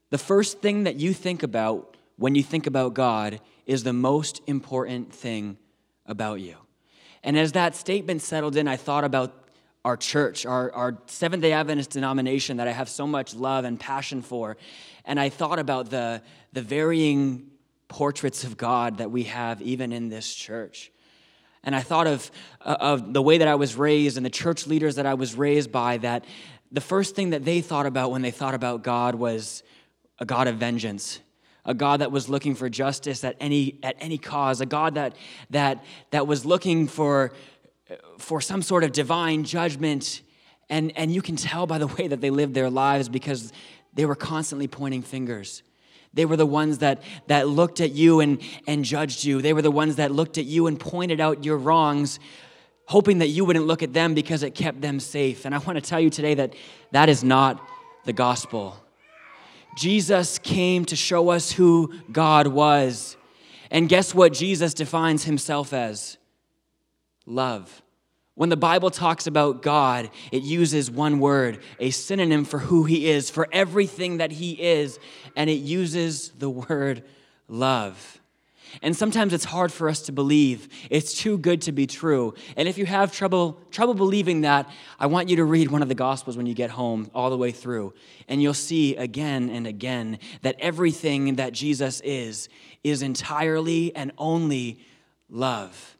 The 0.09 0.17
first 0.17 0.61
thing 0.61 0.83
that 0.83 0.95
you 0.95 1.13
think 1.13 1.43
about 1.43 1.97
when 2.17 2.35
you 2.35 2.43
think 2.43 2.67
about 2.67 2.93
God 2.93 3.39
is 3.65 3.83
the 3.83 3.93
most 3.93 4.41
important 4.47 5.13
thing 5.13 5.57
about 6.05 6.39
you. 6.41 6.55
And 7.23 7.37
as 7.37 7.51
that 7.53 7.75
statement 7.75 8.21
settled 8.21 8.55
in, 8.55 8.67
I 8.67 8.77
thought 8.77 9.03
about 9.03 9.33
our 9.85 9.95
church, 9.95 10.45
our, 10.45 10.71
our 10.73 10.97
Seventh 11.07 11.41
day 11.41 11.53
Adventist 11.53 11.91
denomination 11.91 12.57
that 12.57 12.67
I 12.67 12.71
have 12.71 12.89
so 12.89 13.07
much 13.07 13.33
love 13.33 13.65
and 13.65 13.79
passion 13.79 14.21
for. 14.21 14.57
And 15.05 15.19
I 15.19 15.29
thought 15.29 15.59
about 15.59 15.89
the, 15.89 16.21
the 16.53 16.61
varying 16.61 17.51
portraits 17.87 18.43
of 18.43 18.57
God 18.57 18.97
that 18.97 19.11
we 19.11 19.23
have 19.23 19.61
even 19.61 19.91
in 19.91 20.09
this 20.09 20.33
church. 20.33 20.91
And 21.63 21.75
I 21.75 21.81
thought 21.81 22.07
of, 22.07 22.31
uh, 22.61 22.77
of 22.79 23.13
the 23.13 23.21
way 23.21 23.37
that 23.37 23.47
I 23.47 23.55
was 23.55 23.75
raised 23.75 24.17
and 24.17 24.25
the 24.25 24.29
church 24.29 24.65
leaders 24.65 24.95
that 24.95 25.05
I 25.05 25.13
was 25.13 25.35
raised 25.35 25.71
by, 25.71 25.97
that 25.97 26.25
the 26.71 26.81
first 26.81 27.15
thing 27.15 27.31
that 27.31 27.45
they 27.45 27.61
thought 27.61 27.85
about 27.85 28.11
when 28.11 28.21
they 28.21 28.31
thought 28.31 28.53
about 28.53 28.83
God 28.83 29.15
was 29.15 29.63
a 30.19 30.25
God 30.25 30.47
of 30.47 30.57
vengeance, 30.57 31.19
a 31.65 31.73
God 31.73 32.01
that 32.01 32.11
was 32.11 32.29
looking 32.29 32.55
for 32.55 32.69
justice 32.69 33.23
at 33.23 33.35
any, 33.39 33.79
at 33.83 33.95
any 33.99 34.17
cause, 34.17 34.61
a 34.61 34.65
God 34.65 34.95
that, 34.95 35.15
that, 35.49 35.83
that 36.11 36.27
was 36.27 36.45
looking 36.45 36.87
for, 36.87 37.33
for 38.17 38.39
some 38.39 38.61
sort 38.61 38.83
of 38.83 38.91
divine 38.91 39.43
judgment. 39.43 40.21
And, 40.69 40.95
and 40.95 41.11
you 41.11 41.21
can 41.21 41.35
tell 41.35 41.65
by 41.67 41.77
the 41.77 41.87
way 41.87 42.07
that 42.07 42.21
they 42.21 42.29
lived 42.29 42.53
their 42.53 42.69
lives 42.69 43.09
because 43.09 43.51
they 43.93 44.05
were 44.05 44.15
constantly 44.15 44.67
pointing 44.67 45.01
fingers. 45.01 45.63
They 46.13 46.25
were 46.25 46.35
the 46.35 46.45
ones 46.45 46.79
that, 46.79 47.03
that 47.27 47.47
looked 47.47 47.81
at 47.81 47.91
you 47.91 48.19
and, 48.19 48.41
and 48.67 48.83
judged 48.83 49.23
you. 49.23 49.41
They 49.41 49.53
were 49.53 49.61
the 49.61 49.71
ones 49.71 49.97
that 49.97 50.11
looked 50.11 50.37
at 50.37 50.45
you 50.45 50.67
and 50.67 50.79
pointed 50.79 51.19
out 51.19 51.45
your 51.45 51.57
wrongs, 51.57 52.19
hoping 52.85 53.19
that 53.19 53.27
you 53.27 53.45
wouldn't 53.45 53.67
look 53.67 53.83
at 53.83 53.93
them 53.93 54.13
because 54.13 54.41
it 54.41 54.55
kept 54.55 54.81
them 54.81 54.99
safe. 54.99 55.45
And 55.45 55.53
I 55.53 55.59
want 55.59 55.75
to 55.75 55.81
tell 55.81 55.99
you 55.99 56.09
today 56.09 56.33
that 56.35 56.55
that 56.91 57.09
is 57.09 57.23
not 57.23 57.63
the 58.05 58.13
gospel. 58.13 58.75
Jesus 59.77 60.39
came 60.39 60.83
to 60.85 60.95
show 60.95 61.29
us 61.29 61.51
who 61.51 61.93
God 62.11 62.47
was. 62.47 63.15
And 63.71 63.87
guess 63.87 64.15
what 64.15 64.33
Jesus 64.33 64.73
defines 64.73 65.25
himself 65.25 65.73
as? 65.73 66.17
Love. 67.25 67.83
When 68.39 68.47
the 68.47 68.55
Bible 68.55 68.89
talks 68.89 69.27
about 69.27 69.61
God, 69.61 70.09
it 70.31 70.43
uses 70.43 70.89
one 70.89 71.19
word, 71.19 71.59
a 71.77 71.89
synonym 71.89 72.45
for 72.45 72.57
who 72.57 72.85
He 72.85 73.09
is, 73.09 73.29
for 73.29 73.49
everything 73.51 74.19
that 74.19 74.31
He 74.31 74.51
is, 74.53 74.97
and 75.35 75.49
it 75.49 75.55
uses 75.55 76.29
the 76.29 76.49
word 76.49 77.03
love. 77.49 78.21
And 78.81 78.95
sometimes 78.95 79.33
it's 79.33 79.43
hard 79.43 79.73
for 79.73 79.89
us 79.89 80.03
to 80.03 80.13
believe. 80.13 80.69
It's 80.89 81.13
too 81.13 81.37
good 81.37 81.63
to 81.63 81.73
be 81.73 81.85
true. 81.85 82.33
And 82.55 82.69
if 82.69 82.77
you 82.77 82.85
have 82.85 83.11
trouble 83.11 83.59
trouble 83.71 83.93
believing 83.93 84.39
that, 84.41 84.69
I 84.97 85.07
want 85.07 85.27
you 85.27 85.35
to 85.35 85.43
read 85.43 85.69
one 85.69 85.81
of 85.81 85.89
the 85.89 85.93
gospels 85.93 86.37
when 86.37 86.45
you 86.45 86.53
get 86.53 86.69
home 86.69 87.11
all 87.13 87.29
the 87.29 87.37
way 87.37 87.51
through, 87.51 87.93
and 88.29 88.41
you'll 88.41 88.53
see 88.53 88.95
again 88.95 89.49
and 89.49 89.67
again 89.67 90.17
that 90.43 90.55
everything 90.59 91.35
that 91.35 91.51
Jesus 91.51 91.99
is 92.05 92.47
is 92.85 93.01
entirely 93.01 93.93
and 93.97 94.13
only 94.17 94.79
love. 95.29 95.98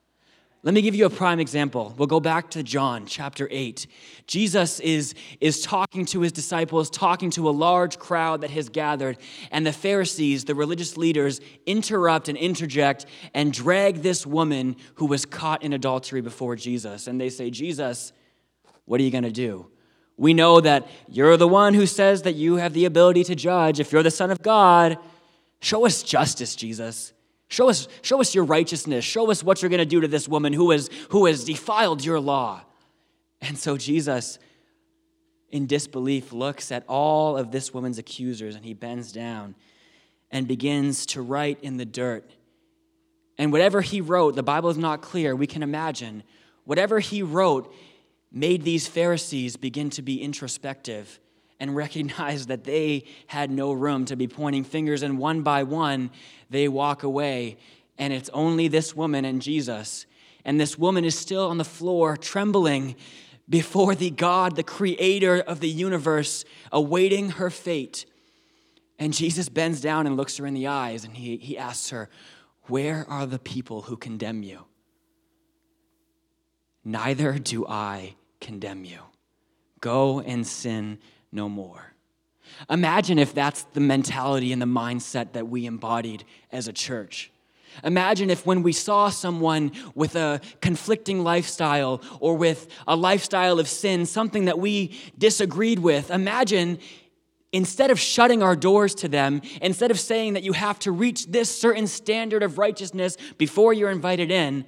Let 0.62 0.74
me 0.74 0.82
give 0.82 0.94
you 0.94 1.06
a 1.06 1.10
prime 1.10 1.40
example. 1.40 1.94
We'll 1.98 2.08
go 2.08 2.20
back 2.20 2.50
to 2.52 2.64
John 2.64 3.06
chapter 3.06 3.48
8. 3.50 3.88
Jesus 4.28 4.82
is, 4.82 5.16
is 5.40 5.62
talking 5.62 6.06
to 6.08 6.20
his 6.20 6.34
disciples, 6.34 6.90
talking 6.90 7.30
to 7.32 7.48
a 7.48 7.52
large 7.52 7.98
crowd 7.98 8.42
that 8.42 8.50
has 8.50 8.68
gathered, 8.68 9.18
and 9.52 9.66
the 9.66 9.72
Pharisees, 9.72 10.44
the 10.44 10.56
religious 10.56 10.98
leaders, 10.98 11.40
interrupt 11.66 12.28
and 12.28 12.38
interject 12.38 13.06
and 13.34 13.54
drag 13.54 14.02
this 14.02 14.28
woman 14.28 14.76
who 14.96 15.06
was 15.06 15.26
caught 15.26 15.64
in 15.64 15.72
adultery 15.72 16.20
before 16.20 16.58
Jesus. 16.58 17.08
And 17.08 17.22
they 17.22 17.30
say, 17.30 17.50
Jesus, 17.50 18.12
what 18.84 19.00
are 19.00 19.04
you 19.04 19.12
going 19.12 19.24
to 19.24 19.32
do? 19.32 19.68
We 20.18 20.34
know 20.34 20.60
that 20.60 20.90
you're 21.08 21.38
the 21.38 21.48
one 21.48 21.74
who 21.74 21.86
says 21.86 22.24
that 22.24 22.36
you 22.36 22.56
have 22.58 22.74
the 22.74 22.84
ability 22.84 23.24
to 23.26 23.36
judge. 23.36 23.80
If 23.80 23.94
you're 23.94 24.04
the 24.04 24.12
Son 24.12 24.30
of 24.30 24.42
God, 24.42 24.98
show 25.62 25.86
us 25.86 26.04
justice, 26.04 26.54
Jesus. 26.58 27.14
Show 27.50 27.68
us, 27.68 27.88
show 28.04 28.22
us 28.22 28.34
your 28.34 28.44
righteousness. 28.46 29.04
Show 29.04 29.30
us 29.32 29.44
what 29.44 29.62
you're 29.62 29.70
going 29.70 29.80
to 29.80 29.86
do 29.86 30.02
to 30.02 30.08
this 30.08 30.28
woman 30.28 30.54
who 30.54 30.72
has, 30.72 30.90
who 31.10 31.26
has 31.26 31.44
defiled 31.44 32.06
your 32.06 32.20
law. 32.20 32.62
And 33.42 33.58
so 33.58 33.76
Jesus, 33.76 34.38
in 35.50 35.66
disbelief, 35.66 36.32
looks 36.32 36.72
at 36.72 36.84
all 36.88 37.38
of 37.38 37.52
this 37.52 37.74
woman's 37.74 37.98
accusers 37.98 38.56
and 38.56 38.64
he 38.64 38.76
bends 38.76 39.12
down 39.12 39.56
and 40.30 40.48
begins 40.48 41.08
to 41.08 41.24
write 41.24 41.60
in 41.62 41.78
the 41.78 41.86
dirt. 41.86 42.30
And 43.40 43.52
whatever 43.52 43.82
he 43.82 44.00
wrote, 44.00 44.36
the 44.36 44.44
Bible 44.44 44.70
is 44.70 44.78
not 44.78 45.02
clear, 45.02 45.36
we 45.36 45.48
can 45.48 45.64
imagine. 45.64 46.24
Whatever 46.66 47.00
he 47.00 47.24
wrote 47.24 47.74
made 48.32 48.64
these 48.64 48.88
Pharisees 48.88 49.58
begin 49.58 49.90
to 49.92 50.04
be 50.04 50.22
introspective 50.22 51.20
and 51.60 51.76
recognize 51.76 52.48
that 52.48 52.64
they 52.64 53.04
had 53.28 53.52
no 53.52 53.72
room 53.72 54.06
to 54.06 54.16
be 54.16 54.28
pointing 54.28 54.64
fingers, 54.64 55.04
and 55.04 55.18
one 55.18 55.42
by 55.42 55.64
one, 55.64 56.12
they 56.50 56.68
walk 56.68 57.04
away. 57.04 57.58
And 57.98 58.14
it's 58.14 58.30
only 58.30 58.68
this 58.68 58.96
woman 58.96 59.26
and 59.26 59.42
Jesus. 59.42 60.06
And 60.46 60.60
this 60.60 60.78
woman 60.78 61.04
is 61.04 61.18
still 61.18 61.48
on 61.48 61.58
the 61.58 61.66
floor, 61.66 62.16
trembling 62.16 62.96
before 63.50 63.96
the 63.96 64.10
God, 64.10 64.56
the 64.56 64.64
creator 64.64 65.40
of 65.40 65.60
the 65.60 65.70
universe, 65.70 66.46
awaiting 66.72 67.32
her 67.32 67.50
fate. 67.50 68.06
And 68.98 69.14
Jesus 69.14 69.50
bends 69.50 69.82
down 69.82 70.08
and 70.08 70.16
looks 70.16 70.38
her 70.38 70.46
in 70.46 70.54
the 70.54 70.68
eyes, 70.68 71.04
and 71.04 71.16
he, 71.18 71.38
he 71.38 71.58
asks 71.58 71.90
her, 71.90 72.10
Where 72.64 73.06
are 73.10 73.26
the 73.26 73.40
people 73.40 73.84
who 73.84 73.98
condemn 73.98 74.44
you? 74.44 74.66
Neither 76.86 77.38
do 77.38 77.68
I 77.68 78.16
condemn 78.40 78.86
you. 78.86 79.00
Go 79.82 80.20
and 80.20 80.46
sin 80.46 81.00
no 81.32 81.50
more. 81.50 81.94
Imagine 82.70 83.20
if 83.20 83.34
that's 83.34 83.64
the 83.74 83.80
mentality 83.80 84.52
and 84.52 84.62
the 84.62 84.66
mindset 84.66 85.34
that 85.34 85.48
we 85.48 85.66
embodied 85.66 86.24
as 86.52 86.68
a 86.68 86.74
church. 86.74 87.32
Imagine 87.84 88.30
if 88.30 88.46
when 88.46 88.64
we 88.64 88.74
saw 88.74 89.10
someone 89.10 89.72
with 89.96 90.16
a 90.16 90.42
conflicting 90.62 91.24
lifestyle 91.24 92.02
or 92.20 92.36
with 92.36 92.68
a 92.88 92.96
lifestyle 92.96 93.60
of 93.60 93.68
sin, 93.68 94.06
something 94.06 94.46
that 94.46 94.60
we 94.60 95.00
disagreed 95.18 95.80
with, 95.80 96.10
imagine 96.10 96.80
instead 97.52 97.92
of 97.92 98.00
shutting 98.00 98.44
our 98.44 98.56
doors 98.56 98.94
to 98.96 99.08
them, 99.08 99.42
instead 99.62 99.92
of 99.92 100.00
saying 100.00 100.34
that 100.34 100.44
you 100.44 100.54
have 100.54 100.80
to 100.80 100.92
reach 100.92 101.28
this 101.28 101.50
certain 101.50 101.88
standard 101.88 102.44
of 102.44 102.58
righteousness 102.58 103.18
before 103.38 103.74
you're 103.74 103.92
invited 103.92 104.32
in, 104.32 104.66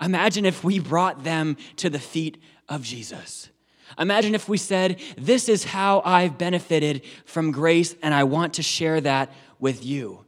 imagine 0.00 0.44
if 0.44 0.62
we 0.62 0.78
brought 0.78 1.24
them 1.24 1.56
to 1.76 1.88
the 1.88 1.98
feet 1.98 2.38
of 2.68 2.82
Jesus. 2.82 3.51
Imagine 3.98 4.34
if 4.34 4.48
we 4.48 4.56
said, 4.56 5.00
This 5.16 5.48
is 5.48 5.64
how 5.64 6.02
I've 6.04 6.38
benefited 6.38 7.02
from 7.24 7.50
grace, 7.50 7.94
and 8.02 8.14
I 8.14 8.24
want 8.24 8.54
to 8.54 8.62
share 8.62 9.00
that 9.00 9.32
with 9.58 9.84
you. 9.84 10.24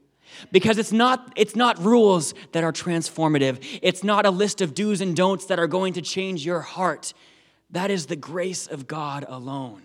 Because 0.51 0.79
it's 0.79 0.93
not, 0.93 1.33
it's 1.37 1.57
not 1.57 1.79
rules 1.79 2.35
that 2.53 2.65
are 2.65 2.73
transformative. 2.73 3.65
It's 3.83 4.03
not 4.03 4.27
a 4.27 4.31
list 4.31 4.61
of 4.61 4.75
do's 4.75 5.01
and 5.01 5.17
don'ts 5.17 5.47
that 5.47 5.59
are 5.59 5.67
going 5.67 5.95
to 5.95 6.03
change 6.03 6.45
your 6.45 6.61
heart. 6.61 7.15
That 7.71 7.91
is 7.91 8.07
the 8.07 8.17
grace 8.17 8.67
of 8.67 8.87
God 8.87 9.25
alone. 9.29 9.83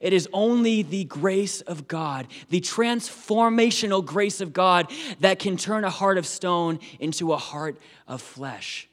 It 0.00 0.14
is 0.14 0.28
only 0.32 0.82
the 0.82 1.04
grace 1.04 1.60
of 1.60 1.86
God, 1.86 2.26
the 2.48 2.60
transformational 2.60 4.04
grace 4.04 4.40
of 4.40 4.52
God, 4.52 4.90
that 5.20 5.38
can 5.38 5.58
turn 5.58 5.84
a 5.84 5.90
heart 5.90 6.16
of 6.16 6.26
stone 6.26 6.80
into 6.98 7.34
a 7.34 7.36
heart 7.36 7.78
of 8.08 8.22
flesh. 8.22 8.88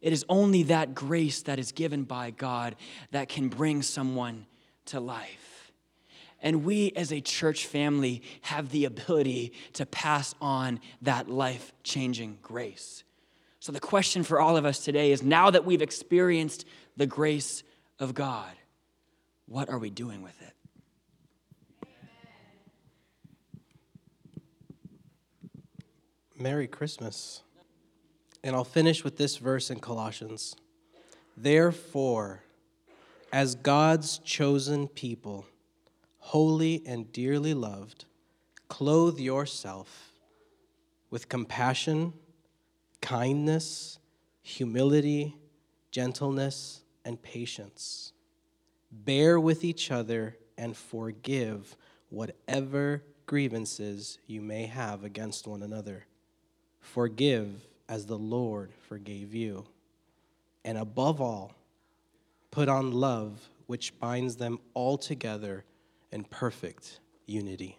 It 0.00 0.12
is 0.12 0.24
only 0.28 0.64
that 0.64 0.94
grace 0.94 1.42
that 1.42 1.58
is 1.58 1.72
given 1.72 2.04
by 2.04 2.30
God 2.30 2.76
that 3.10 3.28
can 3.28 3.48
bring 3.48 3.82
someone 3.82 4.46
to 4.86 5.00
life. 5.00 5.72
And 6.42 6.64
we 6.64 6.92
as 6.96 7.12
a 7.12 7.20
church 7.20 7.66
family 7.66 8.22
have 8.42 8.70
the 8.70 8.86
ability 8.86 9.52
to 9.74 9.84
pass 9.84 10.34
on 10.40 10.80
that 11.02 11.28
life 11.28 11.72
changing 11.82 12.38
grace. 12.42 13.04
So, 13.58 13.72
the 13.72 13.80
question 13.80 14.22
for 14.22 14.40
all 14.40 14.56
of 14.56 14.64
us 14.64 14.82
today 14.82 15.12
is 15.12 15.22
now 15.22 15.50
that 15.50 15.66
we've 15.66 15.82
experienced 15.82 16.64
the 16.96 17.06
grace 17.06 17.62
of 17.98 18.14
God, 18.14 18.50
what 19.46 19.68
are 19.68 19.78
we 19.78 19.90
doing 19.90 20.22
with 20.22 20.40
it? 20.40 20.54
Merry 26.38 26.66
Christmas. 26.66 27.42
And 28.42 28.56
I'll 28.56 28.64
finish 28.64 29.04
with 29.04 29.16
this 29.16 29.36
verse 29.36 29.70
in 29.70 29.80
Colossians. 29.80 30.56
Therefore, 31.36 32.42
as 33.32 33.54
God's 33.54 34.18
chosen 34.18 34.88
people, 34.88 35.46
holy 36.18 36.82
and 36.86 37.12
dearly 37.12 37.54
loved, 37.54 38.06
clothe 38.68 39.18
yourself 39.18 40.12
with 41.10 41.28
compassion, 41.28 42.12
kindness, 43.00 43.98
humility, 44.42 45.36
gentleness, 45.90 46.82
and 47.04 47.20
patience. 47.20 48.12
Bear 48.90 49.38
with 49.38 49.64
each 49.64 49.90
other 49.90 50.36
and 50.56 50.76
forgive 50.76 51.76
whatever 52.10 53.02
grievances 53.26 54.18
you 54.26 54.40
may 54.40 54.66
have 54.66 55.04
against 55.04 55.46
one 55.46 55.62
another. 55.62 56.06
Forgive 56.80 57.62
as 57.90 58.06
the 58.06 58.16
Lord 58.16 58.72
forgave 58.88 59.34
you. 59.34 59.66
And 60.64 60.78
above 60.78 61.20
all, 61.20 61.52
put 62.52 62.68
on 62.68 62.92
love, 62.92 63.50
which 63.66 63.98
binds 63.98 64.36
them 64.36 64.60
all 64.74 64.96
together 64.96 65.64
in 66.12 66.22
perfect 66.24 67.00
unity. 67.26 67.78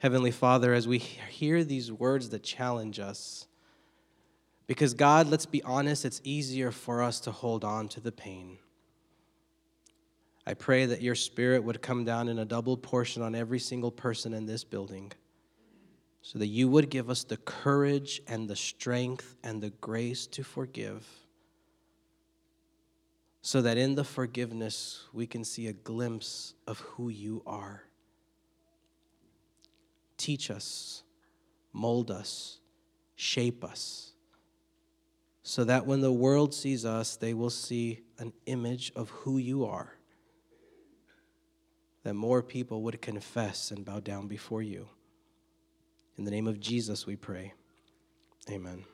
Heavenly 0.00 0.32
Father, 0.32 0.74
as 0.74 0.88
we 0.88 0.98
hear 0.98 1.62
these 1.62 1.92
words 1.92 2.30
that 2.30 2.42
challenge 2.42 2.98
us, 2.98 3.46
because 4.66 4.94
God, 4.94 5.28
let's 5.28 5.46
be 5.46 5.62
honest, 5.62 6.04
it's 6.04 6.20
easier 6.24 6.72
for 6.72 7.00
us 7.00 7.20
to 7.20 7.30
hold 7.30 7.64
on 7.64 7.86
to 7.88 8.00
the 8.00 8.12
pain. 8.12 8.58
I 10.44 10.54
pray 10.54 10.86
that 10.86 11.02
your 11.02 11.14
spirit 11.14 11.62
would 11.62 11.80
come 11.80 12.04
down 12.04 12.28
in 12.28 12.38
a 12.40 12.44
double 12.44 12.76
portion 12.76 13.22
on 13.22 13.34
every 13.34 13.60
single 13.60 13.92
person 13.92 14.34
in 14.34 14.44
this 14.44 14.64
building 14.64 15.12
so 16.26 16.38
that 16.38 16.46
you 16.46 16.70
would 16.70 16.88
give 16.88 17.10
us 17.10 17.22
the 17.22 17.36
courage 17.36 18.22
and 18.26 18.48
the 18.48 18.56
strength 18.56 19.36
and 19.44 19.62
the 19.62 19.68
grace 19.68 20.26
to 20.26 20.42
forgive, 20.42 21.06
so 23.42 23.60
that 23.60 23.76
in 23.76 23.94
the 23.94 24.04
forgiveness 24.04 25.04
we 25.12 25.26
can 25.26 25.44
see 25.44 25.66
a 25.66 25.74
glimpse 25.74 26.54
of 26.66 26.80
who 26.80 27.10
you 27.10 27.42
are. 27.46 27.82
Teach 30.16 30.50
us, 30.50 31.02
mold 31.74 32.10
us, 32.10 32.58
shape 33.16 33.62
us, 33.62 34.14
so 35.42 35.62
that 35.64 35.84
when 35.84 36.00
the 36.00 36.10
world 36.10 36.54
sees 36.54 36.86
us, 36.86 37.16
they 37.16 37.34
will 37.34 37.50
see 37.50 38.00
an 38.18 38.32
image 38.46 38.90
of 38.96 39.10
who 39.10 39.36
you 39.36 39.66
are. 39.66 39.92
That 42.02 42.14
more 42.14 42.42
people 42.42 42.80
would 42.80 43.02
confess 43.02 43.70
and 43.70 43.84
bow 43.84 44.00
down 44.00 44.26
before 44.26 44.62
you. 44.62 44.88
In 46.16 46.24
the 46.24 46.30
name 46.30 46.46
of 46.46 46.60
Jesus, 46.60 47.06
we 47.06 47.16
pray. 47.16 47.52
Amen. 48.48 48.84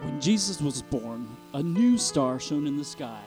When 0.00 0.20
Jesus 0.20 0.60
was 0.60 0.82
born, 0.82 1.28
a 1.54 1.62
new 1.62 1.96
star 1.96 2.40
shone 2.40 2.66
in 2.66 2.76
the 2.76 2.84
sky. 2.84 3.20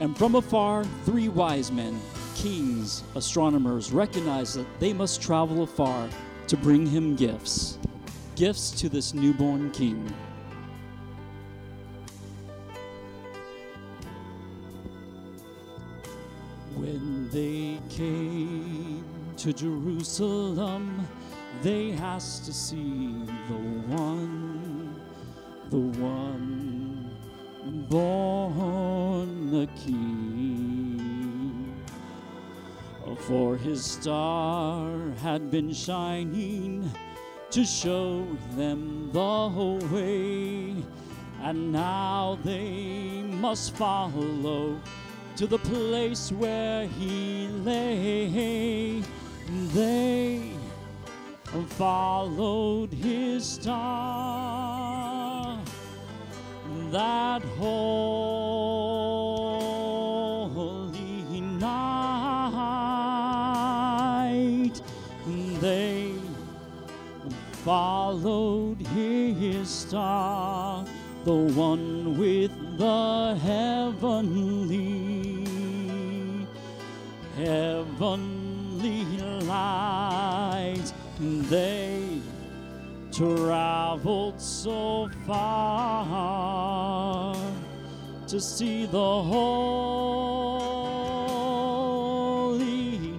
And 0.00 0.16
from 0.16 0.36
afar, 0.36 0.84
three 1.04 1.28
wise 1.28 1.72
men, 1.72 2.00
kings, 2.36 3.02
astronomers, 3.16 3.90
recognized 3.90 4.56
that 4.56 4.66
they 4.78 4.92
must 4.92 5.20
travel 5.20 5.62
afar 5.64 6.08
to 6.46 6.56
bring 6.56 6.86
him 6.86 7.16
gifts. 7.16 7.78
Gifts 8.36 8.70
to 8.72 8.88
this 8.88 9.14
newborn 9.14 9.70
king. 9.72 10.12
When 16.76 17.28
they 17.30 17.80
came 17.88 18.69
to 19.40 19.54
Jerusalem, 19.54 21.08
they 21.62 21.92
asked 21.92 22.44
to 22.44 22.52
see 22.52 23.24
the 23.48 23.54
one, 23.88 25.00
the 25.70 25.78
one 25.78 27.10
born 27.88 29.50
the 29.50 29.66
king. 29.82 31.74
For 33.20 33.56
his 33.56 33.82
star 33.82 35.10
had 35.22 35.50
been 35.50 35.72
shining 35.72 36.90
to 37.50 37.64
show 37.64 38.26
them 38.56 39.10
the 39.10 39.78
way, 39.90 40.74
and 41.40 41.72
now 41.72 42.38
they 42.44 43.22
must 43.22 43.74
follow 43.74 44.78
to 45.36 45.46
the 45.46 45.58
place 45.58 46.30
where 46.30 46.86
he 46.86 47.48
lay. 47.64 49.02
They 49.50 50.52
followed 51.70 52.92
his 52.92 53.44
star 53.44 54.78
that 56.92 57.42
holy 57.58 58.60
night. 61.40 61.90
They 65.60 66.14
followed 67.64 68.78
his 68.86 69.68
star, 69.68 70.84
the 71.24 71.34
one 71.34 72.16
with 72.16 72.52
the 72.78 73.36
heavenly, 73.42 74.86
heavenly 77.36 78.39
light. 79.50 80.92
They 81.18 82.20
traveled 83.12 84.40
so 84.40 85.10
far 85.26 87.34
to 88.28 88.40
see 88.40 88.86
the 88.86 89.22
holy 89.22 89.98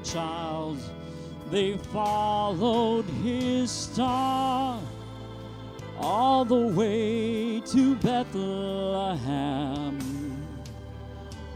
child. 0.04 0.80
They 1.52 1.78
followed 1.96 3.06
his 3.24 3.70
star 3.70 4.80
all 6.00 6.46
the 6.46 6.68
way 6.80 7.60
to 7.74 7.96
Bethlehem 7.98 10.00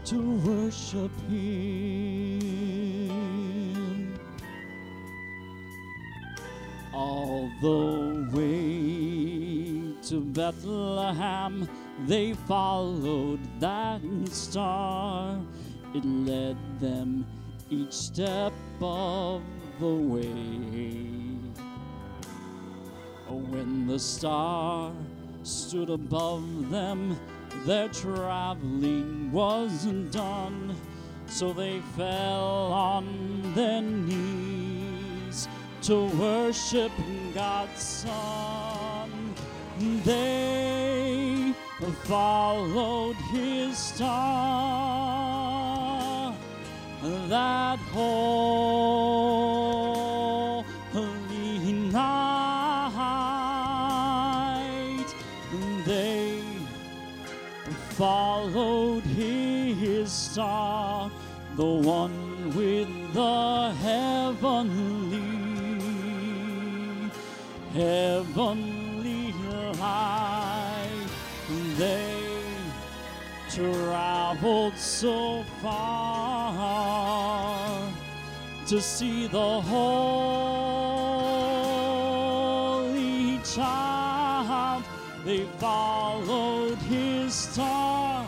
to 0.04 0.18
worship 0.46 1.10
him. 1.28 2.15
The 7.60 8.28
way 8.32 9.94
to 10.08 10.20
Bethlehem, 10.20 11.68
they 12.06 12.34
followed 12.34 13.40
that 13.60 14.00
star. 14.28 15.40
It 15.94 16.04
led 16.04 16.56
them 16.80 17.26
each 17.70 17.92
step 17.92 18.52
of 18.80 19.42
the 19.80 19.86
way. 19.86 20.36
Oh, 23.28 23.38
when 23.38 23.86
the 23.86 23.98
star 23.98 24.92
stood 25.42 25.90
above 25.90 26.70
them, 26.70 27.18
their 27.64 27.88
traveling 27.88 29.32
wasn't 29.32 30.12
done. 30.12 30.76
So 31.26 31.52
they 31.52 31.80
fell 31.96 32.70
on 32.72 33.52
their 33.54 33.82
knees 33.82 34.55
to 35.86 36.06
worship 36.18 36.92
God's 37.32 37.80
Son. 37.80 39.34
They 40.04 41.54
followed 42.02 43.14
his 43.30 43.78
star, 43.78 44.24
that 47.28 47.78
holy 47.78 48.22
night. 51.92 52.26
They 55.86 56.42
followed 57.90 59.04
his 59.04 60.10
star, 60.10 61.12
the 61.54 61.64
one 61.64 62.52
with 62.56 62.88
the 63.14 63.72
heavenly, 63.82 65.25
heavenly 67.76 69.32
light. 69.78 71.08
They 71.76 72.22
traveled 73.50 74.76
so 74.78 75.44
far 75.60 76.56
to 78.66 78.80
see 78.80 79.26
the 79.28 79.60
holy 79.60 80.08
child. 83.44 84.82
They 85.26 85.44
followed 85.58 86.78
his 86.78 87.34
star 87.34 88.26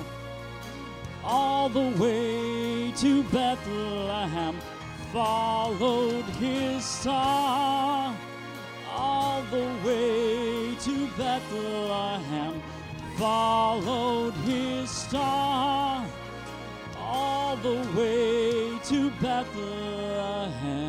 all 1.25 1.71
the 1.71 1.91
way 1.99 2.93
to 2.99 3.23
Bethlehem. 3.25 4.57
Followed 5.11 6.27
his 6.39 6.85
star 6.85 8.08
the 9.51 9.69
way 9.85 10.75
to 10.81 11.07
Bethlehem. 11.17 12.63
Followed 13.17 14.35
his 14.45 14.91
star 14.91 16.05
all 16.97 17.57
the 17.57 17.83
way 17.97 18.79
to 18.85 19.11
Bethlehem 19.21 20.88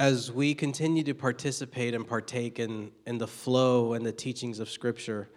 As 0.00 0.32
we 0.32 0.54
continue 0.54 1.02
to 1.02 1.12
participate 1.12 1.92
and 1.92 2.08
partake 2.08 2.58
in, 2.58 2.90
in 3.06 3.18
the 3.18 3.26
flow 3.26 3.92
and 3.92 4.06
the 4.06 4.12
teachings 4.12 4.58
of 4.58 4.70
Scripture, 4.70 5.28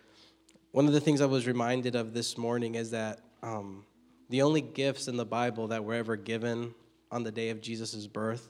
one 0.72 0.88
of 0.88 0.94
the 0.94 1.02
things 1.02 1.20
I 1.20 1.26
was 1.26 1.46
reminded 1.46 1.98
of 1.98 2.14
this 2.14 2.38
morning 2.38 2.76
is 2.76 2.92
that 2.92 3.20
um, 3.42 3.84
The 4.30 4.42
only 4.42 4.62
gifts 4.62 5.10
in 5.10 5.18
the 5.18 5.26
Bible 5.26 5.68
that 5.68 5.84
were 5.84 5.96
ever 5.96 6.16
given 6.16 6.74
on 7.12 7.24
the 7.24 7.32
day 7.32 7.50
of 7.50 7.60
Jesus' 7.60 8.08
birth 8.08 8.48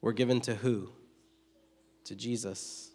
were 0.00 0.12
given 0.12 0.40
to 0.40 0.56
who? 0.56 0.90
To 2.06 2.16
Jesus. 2.16 2.88